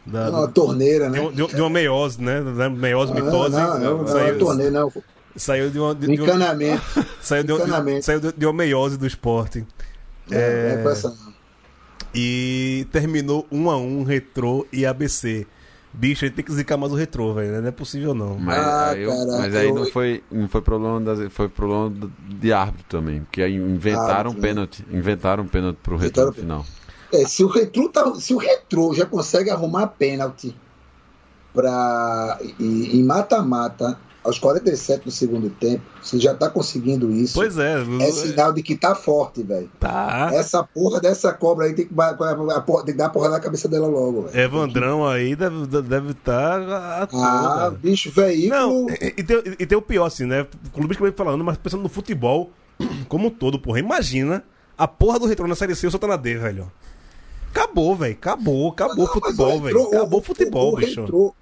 [0.06, 1.20] da Uma do- torneira, né?
[1.30, 2.42] de, de uma meiose, né?
[2.42, 3.56] Da meiose, Não, mitose.
[3.56, 4.92] não, não, não, uma saiu, torneira, não.
[5.36, 5.96] saiu de uma...
[5.96, 7.06] De, Um de encanamento.
[7.22, 8.06] saiu de, encanamento.
[8.06, 9.66] saiu de, de uma meiose do esporte.
[10.30, 11.35] É, é não.
[12.16, 15.46] E terminou 1 a 1 Retrô e ABC.
[15.94, 17.62] Bicho, a gente tem que zicar mais o Retrô, velho.
[17.62, 18.38] Não é possível, não.
[18.38, 21.48] Mas, Ah, aí, eu- caraca, mas aí eu- não foi, não foi problema das, foi
[21.50, 21.94] problema
[22.30, 24.48] de árbitro também, porque aí inventaram Árbitro, né?
[24.48, 26.66] pênalti, inventaram pênalti pro retorno Inventaram final.
[27.14, 30.56] É, se o Retro tá, se o Retro já consegue arrumar pênalti
[31.54, 37.36] para em mata-mata aos 47 do segundo tempo, você já tá conseguindo isso.
[37.36, 37.76] Pois é.
[38.02, 39.70] É sinal de que tá forte, velho.
[39.80, 40.32] Tá.
[40.34, 43.68] Essa porra dessa cobra aí tem que, porra- tem que dar a porra na cabeça
[43.68, 44.38] dela logo, velho.
[44.40, 48.60] Evandrão aí deve estar deve tá Ah, bicho, veículo.
[48.60, 50.46] Não, e, tem, e tem o pior, assim, né?
[50.74, 52.50] Clubes que vem falando, mas pensando no futebol
[53.08, 53.80] como um todo, porra.
[53.80, 54.44] Imagina
[54.78, 56.72] a porra do Retrô na Série C e o Santa na D, velho.
[57.52, 58.14] Acabou, velho.
[58.14, 59.88] Acabou, acabou o futebol, velho.
[59.88, 61.02] Acabou o futebol, o bicho.
[61.02, 61.34] retrô-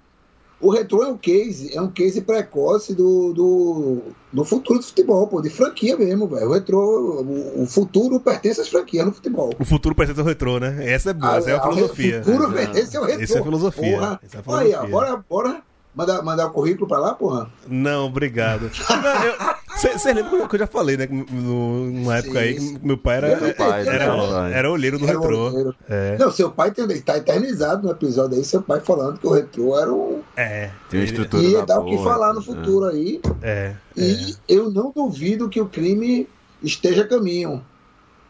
[0.66, 3.98] o retrô é um case, é um case precoce do, do,
[4.32, 6.48] do futuro do futebol, pô, de franquia mesmo, velho.
[6.48, 9.52] O retrô, o, o futuro pertence às franquias no futebol.
[9.58, 10.76] O futuro pertence ao retrô, né?
[10.90, 12.20] Essa é boa, essa é a Ah, filosofia.
[12.20, 13.22] O futuro pertence ao retrô.
[13.22, 13.98] Essa é a filosofia.
[13.98, 14.20] Porra.
[14.22, 14.90] Essa é a Olha aí, ó, filosofia.
[14.90, 15.62] bora, bora
[15.94, 17.50] mandar, mandar o currículo pra lá, porra.
[17.68, 18.70] Não, obrigado.
[19.92, 21.06] Você lembra que eu já falei, né?
[21.10, 22.78] no- Numa época aí, Sim.
[22.82, 24.52] meu pai era, Meu pai, era, pai.
[24.54, 25.46] era olheiro do Era o retrô.
[25.50, 25.74] olheiro.
[25.88, 29.30] É, Não, seu pai tem, tá eternizado no episódio aí, seu pai falando que o
[29.32, 30.22] retrô era um.
[30.36, 30.70] é.
[30.88, 32.46] Tem uma estrutura ia da dar o que falar no né?
[32.46, 33.20] futuro aí.
[33.42, 34.00] É, é.
[34.00, 36.28] E eu não duvido que o crime
[36.62, 37.64] esteja a caminho.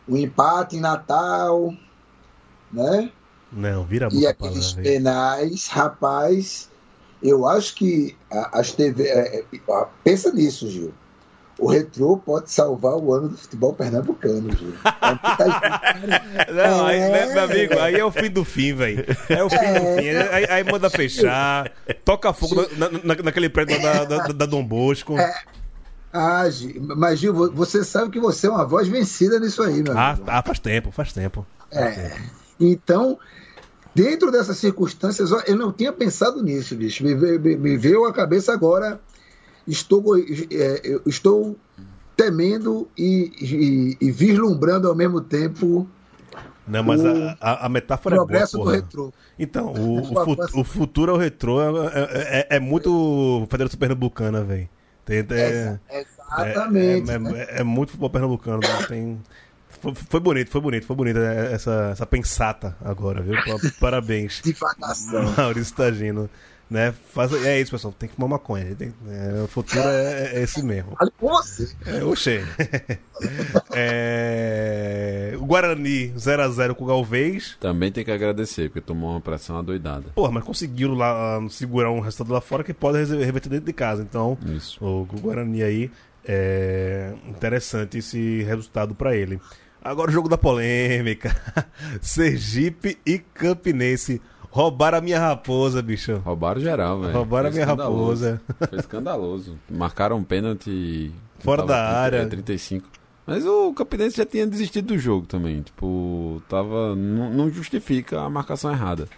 [0.07, 1.73] O empate em Natal,
[2.73, 3.11] né?
[3.53, 6.69] Não, vira a E boca lá, aqueles penais, rapaz,
[7.23, 8.17] eu acho que
[8.53, 9.05] as TV.
[9.05, 9.45] é, é,
[10.03, 10.93] pensa nisso, Gil.
[11.59, 14.75] O retrô pode salvar o ano do futebol pernambucano, Gil.
[14.85, 16.51] É muita gente.
[16.53, 17.33] Não, aí, É.
[17.33, 19.05] meu amigo, aí é o fim do fim, velho.
[19.29, 19.63] É o fim do
[20.03, 20.09] fim.
[20.33, 21.71] Aí, aí manda fechar,
[22.05, 25.15] toca fogo na, na- naquele prédio da, da, da Dom Bosco.
[26.13, 29.83] Ah, Gil, mas Gil, vo- você sabe que você é uma voz vencida nisso aí,
[29.83, 30.25] meu Ah, amigo.
[30.29, 31.47] ah, faz tempo, faz tempo.
[31.73, 32.13] É.
[32.61, 33.19] Então,
[33.95, 37.03] dentro dessas circunstâncias, eu não tinha pensado nisso, bicho.
[37.05, 39.01] Me, veio- me- me veio à cabeça agora.
[39.67, 41.57] Estou, é, eu estou
[42.17, 45.87] temendo e, e- e vislumbrando ao mesmo tempo
[46.67, 47.09] Não, mas O
[47.41, 49.13] a, a, metáfora o é boa, retrô.
[49.39, 53.47] Então, o, o, Sua fu- voz- o futuro ao retrô é, é, é- é muito
[53.51, 54.69] Federação Pernambucana, velho.
[55.09, 57.11] Exa- É, Exatamente.
[57.11, 57.47] é- né?
[57.51, 58.61] é- é muito futebol pernambucano.
[58.63, 58.79] né?
[58.89, 59.21] Tem...
[59.81, 63.35] Foi, foi bonito, foi bonito, foi bonito essa, essa pensata agora, viu?
[63.37, 65.35] Pa- Parabéns, Divagação.
[65.37, 66.31] Maurício Tagino.
[66.71, 66.95] Né?
[67.13, 67.95] Faz, é isso, pessoal.
[67.97, 68.75] Tem que fumar maconha.
[68.75, 70.97] Tem- é, o futuro é, é esse mesmo.
[70.97, 71.69] Fale com você.
[71.87, 72.43] É, oxê.
[73.77, 77.57] É, o Guarani 0x0 com o Galvez.
[77.61, 80.07] Também tem que agradecer, porque tomou uma pressão adoidada.
[80.15, 83.73] Porra, mas conseguiram lá ah, segurar um resultado lá fora que pode reverter dentro de
[83.73, 84.03] casa.
[84.03, 84.85] Então, Isso.
[84.85, 85.91] o, o Guarani aí
[86.25, 89.41] é interessante esse resultado pra ele.
[89.83, 91.35] Agora o jogo da polêmica.
[92.01, 94.21] Sergipe e Campinense.
[94.55, 96.15] Roubaram a minha raposa, bicho.
[96.25, 97.13] Roubaram geral, velho.
[97.13, 98.25] Roubaram a Foi minha escandaloso.
[98.25, 98.43] raposa.
[98.69, 99.59] Foi escandaloso.
[99.69, 101.11] Marcaram um pênalti.
[101.41, 102.17] Fora da 30, área.
[102.19, 102.89] é, 35.
[103.27, 105.61] Mas o Campinense já tinha desistido do jogo também.
[105.61, 106.95] Tipo, tava.
[106.95, 109.09] Não, não justifica a marcação errada.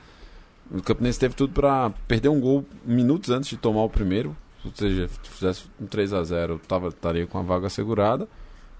[0.70, 4.34] O Campinense teve tudo pra perder um gol minutos antes de tomar o primeiro.
[4.64, 8.26] Ou seja, se fizesse um 3x0, tava, estaria com a vaga assegurada.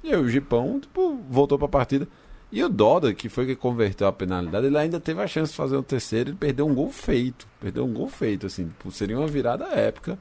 [0.02, 2.08] E aí o Gipão, tipo, voltou pra partida.
[2.50, 5.56] E o Doda, que foi que converteu a penalidade, ele ainda teve a chance de
[5.56, 6.30] fazer o terceiro.
[6.30, 7.46] Ele perdeu um gol feito.
[7.60, 8.70] Perdeu um gol feito, assim.
[8.90, 10.18] Seria uma virada épica.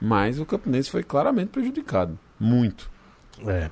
[0.00, 2.18] Mas o Campinense foi claramente prejudicado.
[2.38, 2.90] Muito.
[3.46, 3.70] É.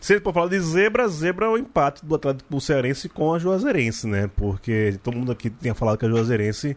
[0.00, 3.38] Se ele for falar de zebra, zebra é o empate do Atlético Cearense com a
[3.38, 4.30] Juazeirense, né?
[4.36, 6.76] Porque todo mundo aqui tinha falado que a Juazeirense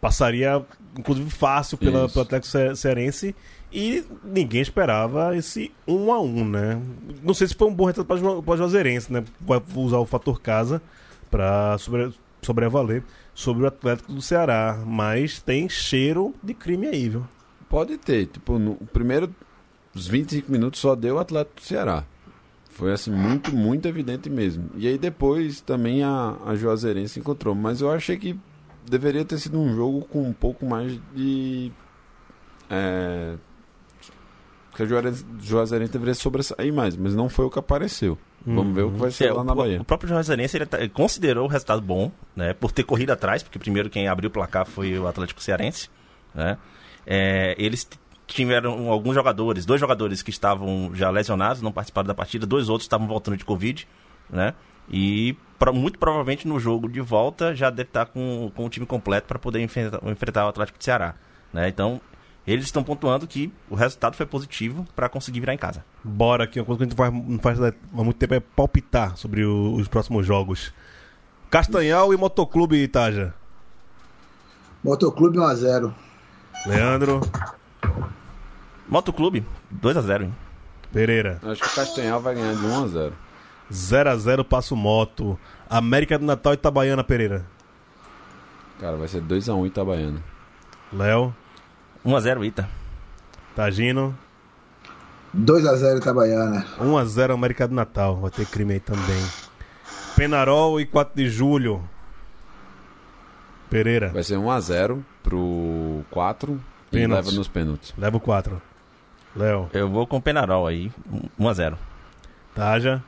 [0.00, 0.64] passaria,
[0.98, 2.14] inclusive, fácil pela, Isso.
[2.14, 3.34] pelo Atlético Ce- Cearense
[3.72, 6.82] e ninguém esperava esse 1 a 1 né?
[7.22, 9.24] Não sei se foi um bom resultado para o Juazeirense, né?
[9.40, 10.82] Vai usar o fator casa
[11.30, 12.12] para sobre,
[12.42, 13.02] sobrevaler
[13.34, 17.26] sobre o Atlético do Ceará, mas tem cheiro de crime aí, viu?
[17.68, 18.26] Pode ter.
[18.26, 19.34] Tipo, no primeiro,
[19.94, 22.04] os 25 minutos só deu o Atlético do Ceará.
[22.68, 24.70] Foi assim, muito, muito evidente mesmo.
[24.76, 27.54] E aí depois também a, a Juazeirense encontrou.
[27.54, 28.38] Mas eu achei que
[28.88, 31.70] deveria ter sido um jogo com um pouco mais de.
[32.70, 33.34] É,
[34.74, 34.86] que a
[35.40, 38.16] Juazeirense, deveria sobressair mais, mas não foi o que apareceu.
[38.44, 39.80] Vamos ver o que vai ser É, lá o, na Bahia.
[39.80, 42.52] o próprio Juazeirense ele, tá- ele considerou o resultado bom, né?
[42.54, 45.88] Por ter corrido atrás, porque primeiro quem abriu o placar foi o Atlético Cearense,
[46.34, 46.58] né?
[47.06, 47.88] É, eles
[48.26, 52.86] tiveram alguns jogadores, dois jogadores que estavam já lesionados, não participaram da partida, dois outros
[52.86, 53.86] estavam voltando de Covid,
[54.30, 54.54] né?
[54.90, 55.36] E
[55.72, 59.38] muito provavelmente no jogo de volta já deve estar com, com o time completo para
[59.38, 61.14] poder enfrentar, enfrentar o Atlético de Ceará,
[61.52, 61.68] né?
[61.68, 62.00] Então
[62.44, 65.84] eles estão pontuando que o resultado foi positivo para conseguir virar em casa.
[66.02, 67.72] Bora aqui, uma coisa que a gente faz, não faz há
[68.02, 70.72] muito tempo é palpitar sobre o- os próximos jogos.
[71.48, 73.32] Castanhal e Motoclube Itaja.
[74.82, 75.94] Motoclube 1x0.
[76.66, 77.20] Leandro
[78.88, 80.34] Motoclube 2 a 0 hein?
[80.92, 81.38] Pereira.
[81.42, 83.12] Acho que o Castanhal vai ganhar de 1 a 0
[83.72, 85.38] 0x0 Passo Moto.
[85.68, 87.44] América do Natal e Itabaiana, Pereira.
[88.78, 90.22] Cara, vai ser 2x1 Itabaiana.
[90.92, 91.34] Léo,
[92.04, 92.68] 1 a 0 Ita.
[93.56, 94.16] Tagino.
[95.36, 96.66] 2x0 Itabaiana.
[96.78, 98.16] 1x0 América do Natal.
[98.16, 99.24] Vai ter crime aí também.
[100.14, 101.82] Penarol e 4 de julho.
[103.70, 104.10] Pereira.
[104.10, 106.60] Vai ser 1x0 pro 4
[106.92, 107.94] e leva nos pênaltis.
[107.96, 108.60] Leva o 4.
[109.34, 109.70] Léo.
[109.72, 110.92] Eu vou com o Penarol aí,
[111.38, 111.78] 1 a 0
[112.54, 113.02] Taja.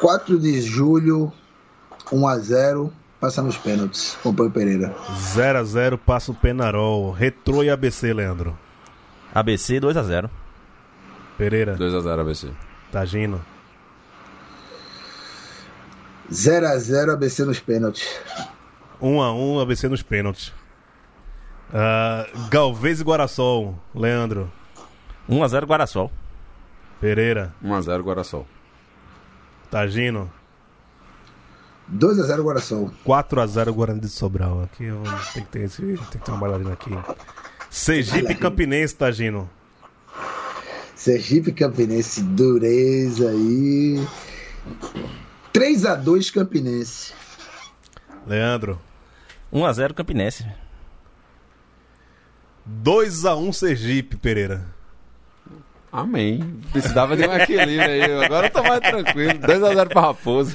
[0.00, 1.32] 4 de julho,
[2.06, 2.90] 1x0.
[3.20, 4.16] Passa nos pênaltis.
[4.20, 4.94] Acompanho Pereira.
[5.34, 7.10] 0x0 passa o Penarol.
[7.10, 8.56] Retrô e ABC, Leandro.
[9.34, 10.30] ABC 2 a 0
[11.36, 11.76] Pereira.
[11.76, 12.48] 2x0 ABC.
[12.92, 13.44] Tagino.
[16.30, 18.20] 0x0 ABC nos pênaltis.
[19.02, 20.52] 1x1 ABC nos pênaltis.
[21.74, 23.74] Ah, Galvez e Guarassol.
[23.94, 24.50] Leandro.
[25.28, 26.10] 1 a 0 Guarassol.
[27.00, 27.52] Pereira.
[27.64, 28.46] 1x0 Guarassol.
[29.70, 30.30] Tagino.
[31.92, 32.92] 2x0 Guaração.
[33.06, 34.62] 4x0 Guarani de Sobral.
[34.62, 35.02] Aqui eu
[35.32, 36.90] tem que ter, esse, tem que ter uma bailarina aqui.
[37.70, 39.48] Sergipe Campinense, Tagino.
[40.94, 44.06] Sergipe Campinense, dureza aí.
[45.52, 47.12] 3x2 Campinense.
[48.26, 48.78] Leandro.
[49.50, 50.46] 1 a 0 Campinense.
[52.84, 54.77] 2x1 Sergipe, Pereira.
[55.90, 56.60] Amém.
[56.72, 58.24] Precisava de um equilíbrio aí.
[58.24, 59.38] Agora eu tô mais tranquilo.
[59.40, 60.52] 2x0 pra Raposo.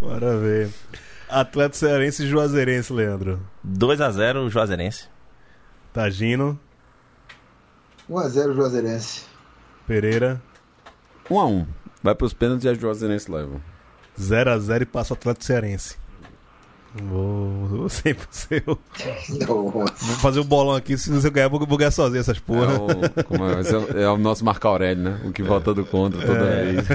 [0.00, 0.70] Bora ver.
[1.28, 3.40] Atlético Cearense e Juazeirense, Leandro.
[3.64, 5.08] 2 a 0 Juazeirense.
[5.92, 6.58] Tagino.
[8.08, 9.22] 1x0 Juazeirense.
[9.86, 10.40] Pereira.
[11.28, 11.66] 1x1.
[12.02, 13.60] Vai pros pênaltis e a Juazeirense leva.
[14.18, 15.96] 0x0 e passa o Atlético Cearense.
[17.02, 18.78] Vou, vou sempre ser o-
[19.30, 19.94] Nossa.
[20.04, 20.96] Vou fazer o bolão aqui.
[20.96, 22.74] Se você ganhar, vou ganhar sozinho essas É porra.
[22.80, 25.20] o, como é, Esse é, é o nosso Marco Aurélio, né?
[25.24, 26.86] O que vota do contra toda vez.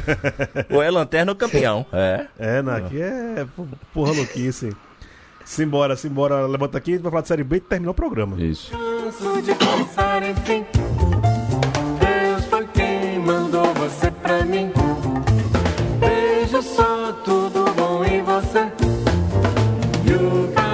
[0.70, 1.86] Ou é lanterna ou campeão.
[1.91, 2.26] É.
[2.39, 4.70] É, não, aqui é po- porra louquice.
[5.43, 6.45] Simbora, simbora.
[6.45, 8.41] Levanta aqui, vai falar de Série B e terminou o programa.
[8.41, 8.72] Isso.
[8.72, 10.64] Canso de pensar, enfim.
[12.00, 14.72] Deus foi quem mandou você pra mim.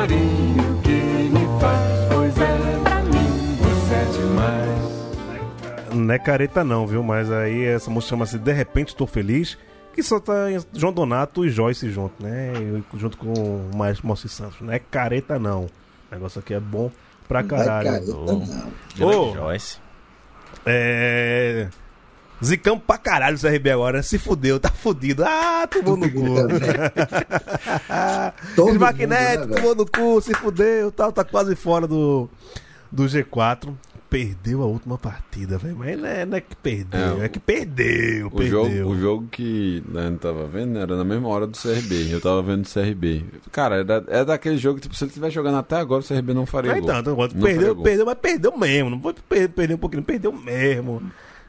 [0.06, 5.96] Carinho que me faz, pois é pra mim, você é demais.
[5.96, 7.02] Não é careta não, viu?
[7.02, 9.58] Mas aí essa música chama-se De Repente Estou Feliz,
[9.94, 10.34] que só tá
[10.74, 12.54] João Donato e Joyce junto, né?
[12.56, 14.62] E junto com o Maestro Moacir Santos.
[14.62, 15.64] Não é careta não.
[15.64, 15.70] O
[16.12, 16.92] negócio aqui é bom
[17.28, 17.90] pra caralho.
[17.90, 18.12] Vai, careta,
[19.00, 19.08] não.
[19.08, 19.34] Ô.
[19.34, 19.80] Joyce.
[20.66, 21.68] É...
[22.46, 24.04] Zicamos pra caralho o CRB agora.
[24.04, 25.24] Se fudeu, tá fudido.
[25.26, 26.22] Ah, tomou no cu.
[28.56, 32.30] Todo mundo, Smacknet, né, tomou no cu, se fudeu, tal, tá quase fora do,
[32.92, 33.74] do G4.
[34.08, 35.76] Perdeu a última partida, velho.
[35.76, 38.70] Mas não é, não é que perdeu, é, É, que perdeu, O perdeu.
[38.70, 42.14] jogo, o jogo que Leandro tava vendo era na mesma hora do CRB.
[42.14, 43.26] Eu tava vendo o CRB.
[43.52, 46.06] Cara, é, da- é daquele jogo que tipo, se ele estiver jogando até agora, o
[46.08, 46.84] CRB não faria Ah, gol.
[46.84, 48.90] então, então, Não perdeu, perdeu, mas perdeu mesmo.
[48.92, 51.02] Não foi per- perder um pouquinho, perdeu mesmo,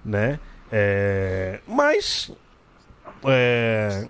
[0.05, 0.41] né?
[0.73, 2.31] É, mas,
[3.25, 4.07] é,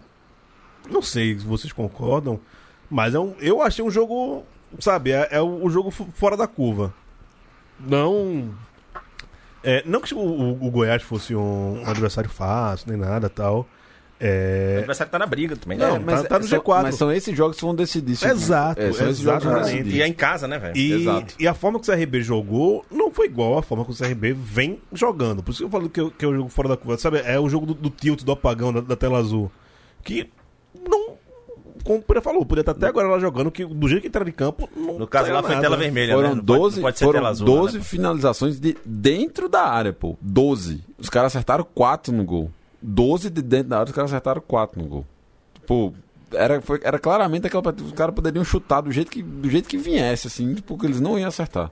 [0.90, 2.40] não sei se vocês concordam,
[2.88, 4.44] mas é um, eu achei um jogo,
[4.78, 6.94] sabe, é, é o, o jogo fora da curva.
[7.78, 8.54] Não,
[9.62, 13.66] é, não que o, o- o Goiás fosse um, um adversário fácil nem nada tal,
[14.19, 16.17] O É, adversário tá na briga também, Não, né?
[16.17, 16.83] tá- tá no são- G4.
[16.85, 18.12] Mas são esses jogos que vão decidir.
[18.12, 18.27] isso.
[18.27, 19.95] Exato, É, são esses jogos que vão decidir.
[19.97, 20.75] E é em casa, né, velho?
[20.77, 21.35] E, Exato.
[21.39, 24.33] e a forma que o CRB jogou não foi igual à forma que o CRB
[24.33, 25.43] vem jogando.
[25.43, 26.97] Por isso que eu falo que, eu- que é o jogo fora da curva.
[26.99, 29.51] Sabe, é o jogo do, do tilt, do apagão, da, da tela azul.
[30.03, 30.31] Que
[30.89, 31.17] não.
[31.85, 34.25] Como o Pereira falou, podia estar até agora lá jogando, que do jeito que entrar
[34.25, 34.69] de campo.
[34.75, 35.61] Não No caso lá foi nada.
[35.62, 36.35] tela vermelha, Foram né?
[36.37, 37.85] Não pode- 12, não pode ser foram tela azul, 12 né?
[37.85, 40.17] finalizações de dentro da área, pô.
[40.21, 40.83] 12.
[40.99, 42.51] Os caras acertaram 4 no gol.
[42.87, 45.07] 12 de dentro da área, os caras acertaram 4 no gol.
[45.66, 45.93] Pô,
[46.32, 47.87] era, foi, era claramente aquela partida.
[47.89, 51.18] Os caras poderiam chutar do jeito que, do jeito que viesse, assim, porque eles não
[51.18, 51.70] iam acertar.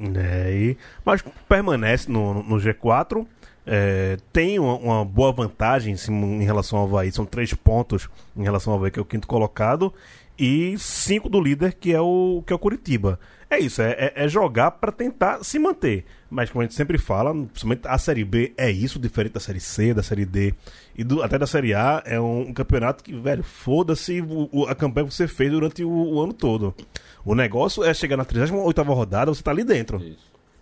[0.00, 3.26] É, e- mas permanece no, no G4.
[3.66, 7.12] é, tem uma, uma boa vantagem em, em relação ao Havaí.
[7.12, 9.92] São três pontos em relação ao Havaí, que é o quinto colocado.
[10.38, 13.20] E cinco do líder, que é o, que é o Curitiba.
[13.54, 16.06] É isso, é, é- é jogar para tentar se manter.
[16.30, 19.60] Mas como a gente sempre fala, principalmente a Série B é isso, diferente da Série
[19.60, 20.54] C, da Série D
[20.96, 22.02] e do- até da Série A.
[22.06, 24.22] É um, um campeonato que, velho, foda-se
[24.68, 26.74] a campanha que você fez durante o, o ano todo.
[27.26, 29.98] O negócio é chegar na 38 rodada, você tá ali dentro.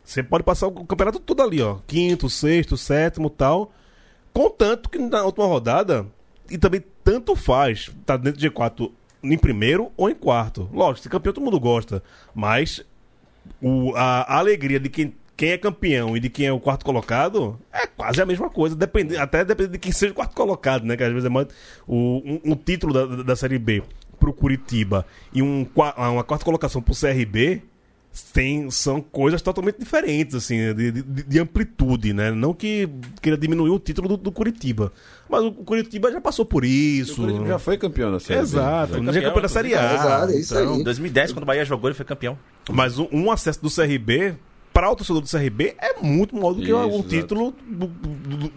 [0.03, 1.76] Você pode passar o campeonato todo ali, ó.
[1.86, 3.72] Quinto, sexto, sétimo tal.
[4.32, 6.07] Contanto que na última rodada,
[6.51, 8.91] e também tanto faz, tá dentro de G4
[9.23, 10.68] em primeiro ou em quarto.
[10.73, 12.03] Lógico, ser campeão todo mundo gosta.
[12.35, 12.85] Mas
[13.61, 16.85] o, a, a alegria de quem, quem é campeão e de quem é o quarto
[16.85, 18.77] colocado é quase a mesma coisa.
[18.77, 20.97] Depende, até depende de quem seja o quarto colocado, né?
[20.97, 21.49] Que às vezes é mais.
[21.87, 23.83] O, um, um título da, da, Série B
[24.18, 25.66] pro Curitiba e um,
[25.97, 27.62] uma quarta colocação pro CRB
[28.33, 32.31] tem, são coisas totalmente diferentes, assim, de, de- de amplitude, né?
[32.31, 32.89] Não que
[33.23, 34.93] queira diminuir o título do, do Curitiba.
[35.29, 37.13] Mas o Curitiba já passou por isso.
[37.13, 38.41] O Curitiba já foi campeão da Série.
[38.41, 39.95] Exato, Já- não é campeão da Série A.
[39.95, 40.67] Exato, é isso aí.
[40.67, 42.37] Em 2010, quando o Bahia jogou, ele foi campeão.
[42.71, 44.35] Mas um, um acesso do CRB
[44.73, 47.09] para o torcedor do CRB é muito maior do que Isso, um exato.
[47.09, 48.09] título do, do,
[48.39, 48.53] do,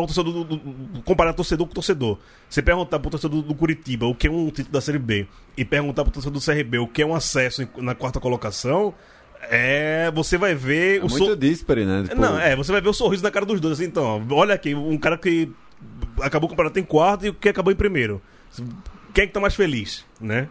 [0.00, 2.18] para o torcedor do, do, do- comparar torcedor com torcedor.
[2.48, 4.98] Você perguntar para o torcedor do, do Curitiba o que é um título da Série
[4.98, 5.26] B
[5.56, 8.94] e perguntar para o torcedor do CRB o que é um acesso na quarta colocação,
[9.42, 12.04] é você vai ver É o muito so- díspare, né?
[12.04, 13.74] Tipo, não, é, você vai ver o sorriso na cara dos dois.
[13.78, 15.50] Assim, então, olha aqui, um cara que
[16.20, 18.20] acabou o campeonato em quarto e o que acabou em primeiro.
[19.14, 20.48] Quem é que tá mais feliz, né?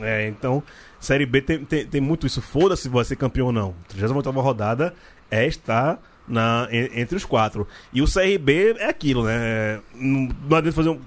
[0.00, 0.62] É, então,
[1.00, 2.42] Série B tem, tem, tem muito isso.
[2.42, 3.74] Foda-se se vai ser campeão ou não.
[3.88, 4.92] 38 rodada
[5.30, 7.66] é estar na, en- entre os quatro.
[7.92, 9.80] E o CRB é aquilo, né?
[9.94, 10.98] Não não adianta fazer um.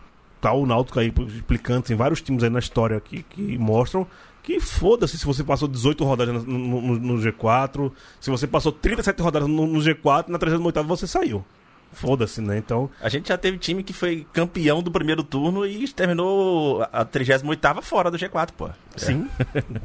[0.42, 4.08] Tá o Náutico aí explicando, tem vários times aí na história aqui que mostram
[4.42, 7.92] que foda-se se você passou 18 rodadas no, no- no G4,
[8.22, 11.44] se você passou 37 rodadas no, no G4, na 38 você saiu.
[11.92, 12.58] Foda-se, né?
[12.58, 17.04] Então, A gente já teve time que foi campeão do primeiro turno e terminou a
[17.04, 18.70] 38 fora do G4, pô.
[18.96, 19.28] sim,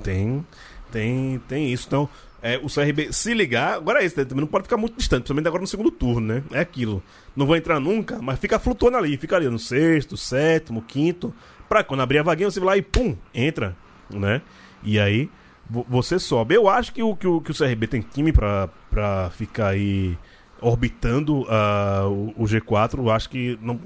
[0.02, 0.46] tem,
[0.92, 1.86] tem, tem isso.
[1.88, 2.08] Então,
[2.44, 4.24] é, o CRB se ligar, agora é isso, né?
[4.24, 6.42] também não pode ficar muito distante, principalmente agora no segundo turno, né?
[6.52, 7.02] É aquilo.
[7.34, 11.34] Não vai entrar nunca, mas fica flutuando ali, fica ali no sexto, sétimo, quinto,
[11.68, 13.74] pra quando abrir a vaguinha você vai lá e pum, entra,
[14.10, 14.42] né?
[14.82, 15.30] E aí
[15.68, 16.54] vo- você sobe.
[16.54, 20.16] Eu acho que o, que o, que o CRB tem time pra, pra ficar aí
[20.60, 22.98] orbitando ah, o, o G4.
[22.98, 23.80] Eu acho que não,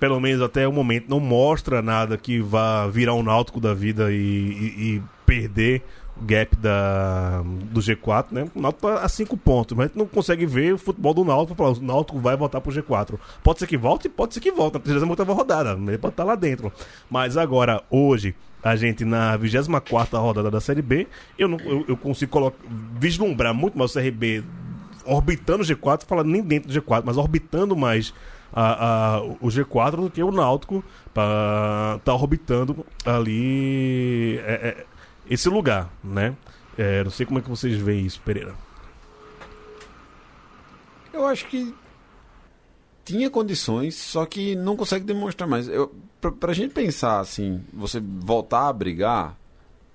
[0.00, 4.12] pelo menos até o momento não mostra nada que vá virar um náutico da vida
[4.12, 5.82] e, e- e perder
[6.22, 8.48] gap da, do G4, né?
[8.54, 11.24] O Náutico tá a 5 pontos, mas a gente não consegue ver o futebol do
[11.24, 13.18] Náutico pra falar, o Náutico vai voltar pro G4.
[13.42, 16.34] Pode ser que volte, pode ser que volte, na 38 rodada, ele pode estar lá
[16.34, 16.72] dentro.
[17.10, 21.06] Mas agora, hoje, a gente na 24 rodada da Série B,
[21.38, 22.58] eu, não, eu, eu consigo colocar,
[22.98, 24.42] vislumbrar muito mais o CRB
[25.04, 28.12] orbitando o G4, falando nem dentro do G4, mas orbitando mais
[28.52, 34.84] a, a- o G4 do que o Náutico para tá orbitando ali é, é,
[35.28, 36.36] esse lugar, né?
[36.76, 38.54] É, não sei como é que vocês veem isso, Pereira.
[41.12, 41.74] Eu acho que
[43.04, 45.66] tinha condições, só que não consegue demonstrar mais.
[45.66, 49.36] Eu, pra, pra gente pensar assim, você voltar a brigar,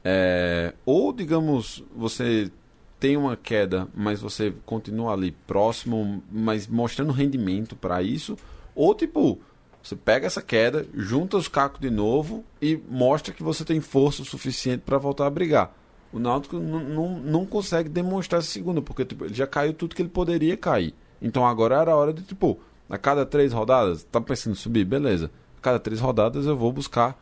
[0.04, 2.52] é, ou digamos, você
[3.00, 8.38] tem uma queda, mas você continua ali próximo, mas mostrando rendimento pra isso,
[8.74, 9.40] ou tipo,
[9.84, 14.22] você pega essa queda, junta os cacos de novo e mostra que você tem força
[14.22, 15.76] o suficiente pra voltar a brigar.
[16.12, 19.94] O Náutico não- não não consegue demonstrar essa segunda, porque tipo, ele já caiu tudo
[19.96, 20.94] que ele poderia cair.
[21.22, 22.60] Então agora era a hora de, tipo,
[22.90, 24.86] a cada três rodadas, tá pensando em subir?
[24.86, 25.30] Beleza.
[25.58, 27.18] A cada três rodadas eu vou buscar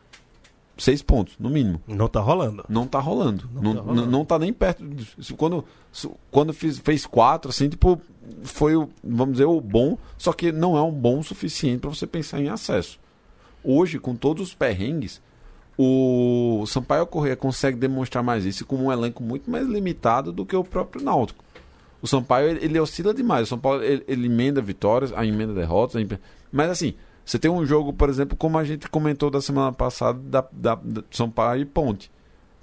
[0.78, 1.82] seis pontos, no mínimo.
[1.88, 2.66] Não tá rolando.
[2.68, 3.49] Não tá rolando.
[3.53, 4.12] Não, tá não, rolando.
[4.12, 4.84] não tá nem perto.
[5.38, 5.64] Quando,
[6.32, 8.01] quando fiz, fez quatro, assim, tipo,
[8.43, 12.05] foi o, vamos dizer, o bom, só que não é um bom suficiente para você
[12.07, 12.99] pensar em acesso.
[13.63, 15.21] Hoje, com todos os perrengues,
[15.77, 20.55] o Sampaio Corrêa consegue demonstrar mais isso com um elenco muito mais limitado do que
[20.55, 21.43] o próprio Náutico.
[22.01, 23.43] O Sampaio, ele, ele oscila demais.
[23.43, 26.21] O São Paulo, ele, ele emenda vitórias, a emenda derrotas, a emenda-
[26.51, 30.19] mas assim, Você tem um jogo, por exemplo, como a gente comentou da semana passada,
[30.19, 32.11] da, da, da São Paulo e Ponte.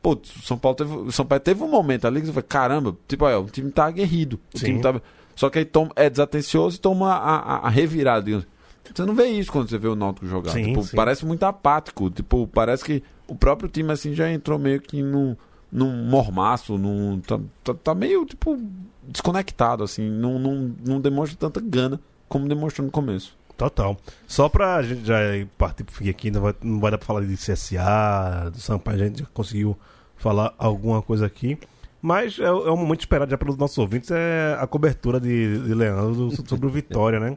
[0.02, 2.42] Pô, o São Paulo teve, o São Paulo teve um momento ali que você fala,
[2.42, 4.38] caramba, tipo, ó, o time tá aguerrido.
[4.54, 4.66] O Sim.
[4.66, 5.00] time tá...
[5.38, 8.24] Só que aí toma, é desatencioso e toma a, a, a revirada.
[8.24, 8.44] digamos.
[8.92, 10.50] Você não vê isso quando você vê o Náutico jogar.
[10.50, 10.96] Sim, Tipo, sim.
[10.96, 12.10] parece muito apático.
[12.10, 15.36] Tipo, parece que o próprio time assim já entrou meio que num,
[15.70, 18.58] num mormaço, num, tá, tá, tá meio, tipo,
[19.06, 20.10] desconectado, assim.
[20.10, 23.36] Não, não, não demonstra tanta gana como demonstrou no começo.
[23.56, 23.96] Total.
[24.26, 27.06] Só pra gente já ir partir pro fim aqui, não vai, não vai dar pra
[27.06, 29.78] falar de CSA, do Sampaio, a gente já conseguiu
[30.16, 31.56] falar alguma coisa aqui.
[32.00, 35.74] Mas é, é um momento esperado já pelos nossos ouvintes, é a cobertura de, de
[35.74, 37.36] Leandro so- sobre o Vitória, né?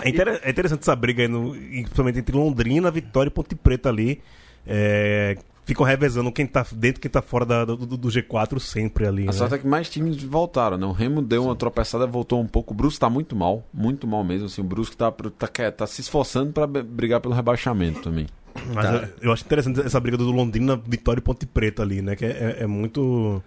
[0.00, 3.88] É, inter- é interessante essa briga aí, no, principalmente entre Londrina, Vitória e Ponte Preta
[3.90, 4.20] ali.
[4.66, 8.58] É, ficam revezando quem tá dentro e quem tá fora da- do, do- do G4
[8.58, 9.22] sempre ali.
[9.24, 9.32] A né?
[9.32, 10.86] sorte é que mais times voltaram, né?
[10.86, 12.72] O Remo deu uma tropeçada, voltou um pouco.
[12.72, 14.46] O Brusque tá muito mal, muito mal mesmo.
[14.46, 18.26] Assim, o Brusque tá, tá, tá se esforçando pra b- brigar pelo rebaixamento também.
[18.74, 22.16] Mas eu, eu acho interessante essa briga do Londrina, Vitória e Ponte Preta ali, né?
[22.16, 23.42] Que é, é- é muito.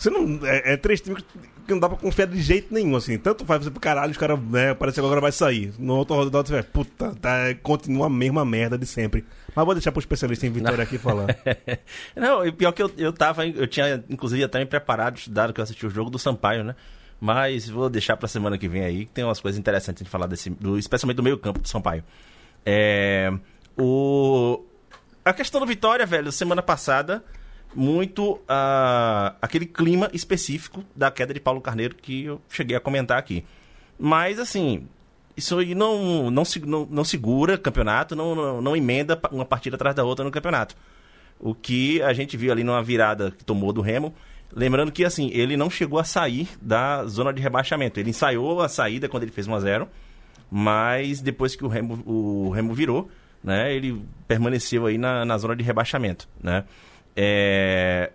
[0.00, 0.40] Você não.
[0.46, 1.22] É, é três times
[1.66, 3.18] que não dá pra confiar de jeito nenhum, assim.
[3.18, 4.72] Tanto faz você pro caralho, os caras, né?
[4.72, 5.74] Parece que agora vai sair.
[5.78, 9.26] No outro rodada você vai, puta, tá, continua a mesma merda de sempre.
[9.54, 11.26] Mas vou deixar pro especialista em Vitória aqui falar.
[12.16, 15.60] Não, e pior que eu, eu tava, eu tinha inclusive até me preparado, estudado que
[15.60, 16.74] eu assisti o jogo do Sampaio, né?
[17.20, 20.26] Mas vou deixar pra semana que vem aí, que tem umas coisas interessantes de falar
[20.26, 22.02] desse, do, especialmente do meio campo do Sampaio.
[22.64, 23.30] É,
[23.78, 24.64] o,
[25.22, 27.22] a questão do Vitória, velho, semana passada,
[27.74, 33.18] muito ah, aquele clima específico da queda de Paulo Carneiro que eu cheguei a comentar
[33.18, 33.44] aqui.
[33.98, 34.86] Mas, assim,
[35.36, 39.94] isso aí não, não, não, não segura campeonato, não, não, não emenda uma partida atrás
[39.94, 40.74] da outra no campeonato.
[41.38, 44.14] O que a gente viu ali numa virada que tomou do Remo.
[44.52, 48.00] Lembrando que, assim, ele não chegou a sair da zona de rebaixamento.
[48.00, 49.86] Ele ensaiou a saída quando ele fez 1x0,
[50.50, 53.08] mas depois que o Remo, o Remo virou,
[53.42, 56.64] né, ele permaneceu aí na, na zona de rebaixamento, né.
[57.16, 58.10] É,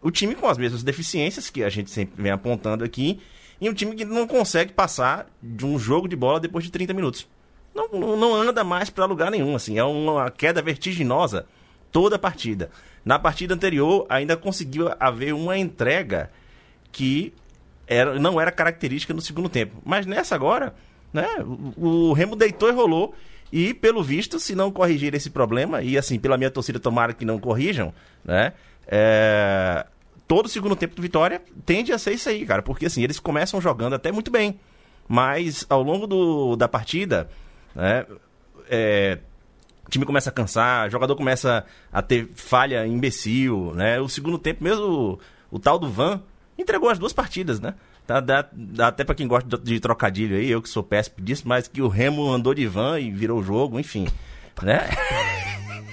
[0.00, 3.20] o time com as mesmas deficiências que a gente sempre vem apontando aqui,
[3.60, 6.94] e um time que não consegue passar de um jogo de bola depois de 30
[6.94, 7.28] minutos.
[7.74, 11.46] Não, não, anda mais para lugar nenhum, assim, é uma queda vertiginosa
[11.92, 12.70] toda a partida.
[13.04, 16.30] Na partida anterior, ainda conseguiu haver uma entrega
[16.90, 17.32] que
[17.86, 19.80] era, não era característica no segundo tempo.
[19.84, 20.74] Mas nessa agora,
[21.12, 21.26] né,
[21.76, 23.14] o, o Remo deitou e rolou.
[23.52, 27.24] E, pelo visto, se não corrigir esse problema, e assim, pela minha torcida, tomara que
[27.24, 27.92] não corrijam,
[28.24, 28.52] né?
[28.88, 29.86] é,
[30.26, 32.62] todo segundo tempo do Vitória tende a ser isso aí, cara.
[32.62, 34.58] Porque assim, eles começam jogando até muito bem.
[35.06, 37.28] Mas ao longo do, da partida,
[37.74, 38.06] né?
[38.68, 39.18] é,
[39.86, 44.00] o time começa a cansar, o jogador começa a ter falha imbecil, né?
[44.00, 45.18] O segundo tempo, mesmo
[45.50, 46.22] o, o tal do Van,
[46.58, 47.74] entregou as duas partidas, né?
[48.08, 51.16] Dá, dá- dá até pra quem gosta de, de trocadilho aí, eu que sou péssimo
[51.20, 54.08] disso, mas que o Remo andou de van e virou o jogo, enfim.
[54.62, 54.80] Né?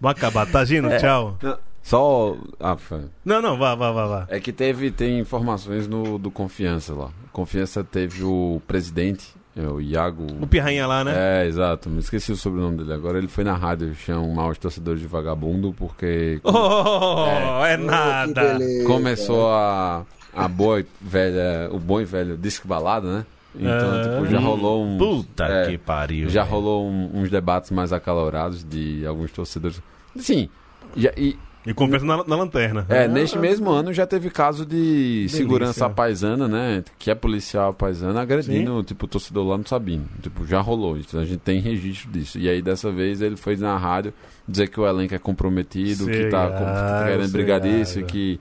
[0.00, 0.90] Vamos acabar, tá, Gino?
[0.90, 0.98] É.
[0.98, 1.38] Tchau.
[1.82, 2.36] Só.
[2.58, 3.02] Ah, foi.
[3.24, 4.26] Não, não, vá, vá, vá, vá.
[4.28, 7.10] É que teve tem informações no do Confiança lá.
[7.32, 10.26] Confiança teve o presidente, é, o Iago.
[10.40, 11.12] O Pirrainha lá, né?
[11.14, 11.88] É, exato.
[11.88, 13.18] Me esqueci o sobrenome dele agora.
[13.18, 18.58] Ele foi na rádio chamar os torcedores de vagabundo porque Oh, é, que nada.
[18.86, 20.04] começou a,
[20.36, 23.26] a boa velha, o bom e velho disco balada, né?
[23.58, 24.02] Então, Ah.
[24.02, 24.98] tipo, já rolou um.
[24.98, 26.28] Puta é, que pariu.
[26.28, 26.54] Já velho.
[26.54, 29.80] rolou um- uns debates mais acalorados de alguns torcedores.
[30.16, 30.48] Sim.
[30.96, 32.86] já- e, E confessa na, na lanterna.
[32.88, 35.38] é, neste mesmo ano já teve caso de Delícia.
[35.38, 36.84] segurança paisana, né?
[36.98, 40.04] Que é policial paisana agredindo, tipo, o torcedor lá no Sabino.
[40.22, 41.18] Tipo, já rolou isso.
[41.18, 42.38] A gente tem registro disso.
[42.38, 44.12] E aí, dessa vez, ele foi na rádio
[44.46, 48.38] dizer que o elenco é comprometido, que tá, com- que tá querendo brigar disso que,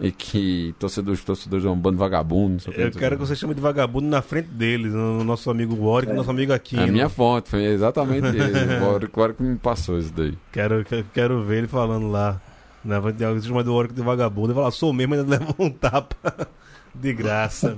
[0.00, 2.52] e que torcedores, torcedores é um bando de vagabundo.
[2.52, 3.22] não sei o que, Eu o quero que.
[3.22, 6.82] que você chame de vagabundo na frente deles, no nosso amigo Warwick, nosso amigo Aquino.
[6.82, 9.08] É a minha fonte, foi exatamente ele.
[9.12, 10.36] Claro que me passou isso daí.
[10.52, 12.40] Quero, quero, quero ver ele falando lá.
[12.84, 14.48] Na frente de alguém chama do Warwick de vagabundo.
[14.48, 16.48] Ele fala, sou mesmo, ainda leva um tapa
[16.94, 17.76] de graça.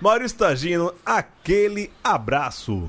[0.00, 2.88] Maurício Tagino, aquele abraço.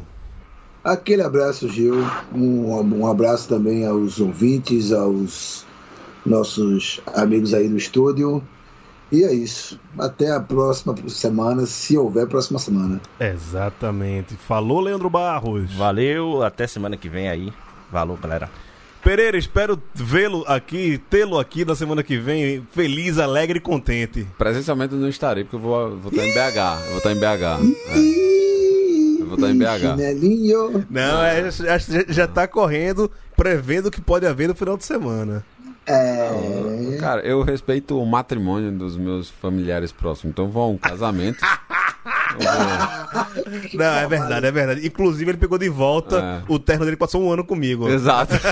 [0.84, 1.95] Aquele abraço, Gil.
[2.34, 5.66] Um, um abraço também aos ouvintes, aos
[6.26, 8.43] nossos amigos aí do estúdio.
[9.11, 9.80] E é isso.
[9.99, 12.99] Até a próxima semana, se houver próxima semana.
[13.19, 14.36] Exatamente.
[14.36, 15.71] Falou, Leandro Barros.
[15.76, 17.53] Valeu, até semana que vem aí.
[17.91, 18.49] Valeu, galera.
[19.03, 24.26] Pereira, espero vê-lo aqui, tê-lo aqui na semana que vem, feliz, alegre e contente.
[24.38, 26.86] Presencialmente eu não estarei, porque eu vou, vou estar em BH.
[26.86, 27.43] Eu vou estar em BH.
[27.89, 29.21] É.
[29.21, 29.80] Eu vou estar em BH.
[29.91, 30.86] Chinelinho.
[30.89, 34.86] Não, é, já, já- já tá correndo, prevendo o que pode haver no final de
[34.86, 35.45] semana.
[35.86, 36.97] É.
[36.99, 40.31] Cara, eu respeito o matrimônio dos meus familiares próximos.
[40.31, 41.39] Então a um casamento.
[43.73, 44.86] Não, é verdade, é verdade.
[44.88, 46.51] Inclusive, ele pegou de volta É.
[46.51, 47.88] o terno dele, passou um ano comigo.
[47.89, 48.34] Exato.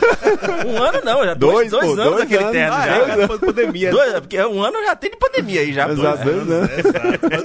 [0.66, 2.52] Um ano não, já dois, Dois, dois, pô, anos dois aquele anos.
[2.54, 2.94] terno Ah, já.
[3.24, 3.92] é, pandemia.
[3.92, 5.90] Dois, porque um ano já tem de pandemia aí já.
[5.90, 6.70] Exato, dois anos.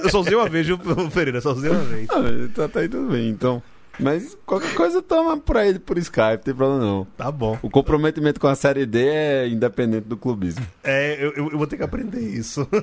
[0.03, 0.79] Eu só usei uma vez, viu,
[1.11, 1.41] Ferreira?
[1.41, 2.07] Só usei uma vez.
[2.09, 2.15] Ah,
[2.55, 3.61] tá, tá aí tudo bem, então.
[3.99, 7.07] Mas qualquer coisa toma pra ele por Skype, não tem problema não.
[7.17, 7.57] Tá bom.
[7.61, 10.65] O comprometimento com a série D é independente do clubismo.
[10.83, 12.67] É, eu, eu- eu vou ter que aprender isso.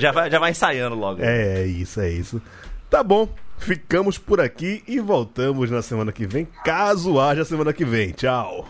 [0.00, 1.22] Já vai, já vai ensaiando logo.
[1.22, 2.42] É, é isso, é isso.
[2.90, 3.28] Tá bom.
[3.56, 8.10] Ficamos por aqui e voltamos na semana que vem, caso haja semana que vem.
[8.10, 8.66] Tchau.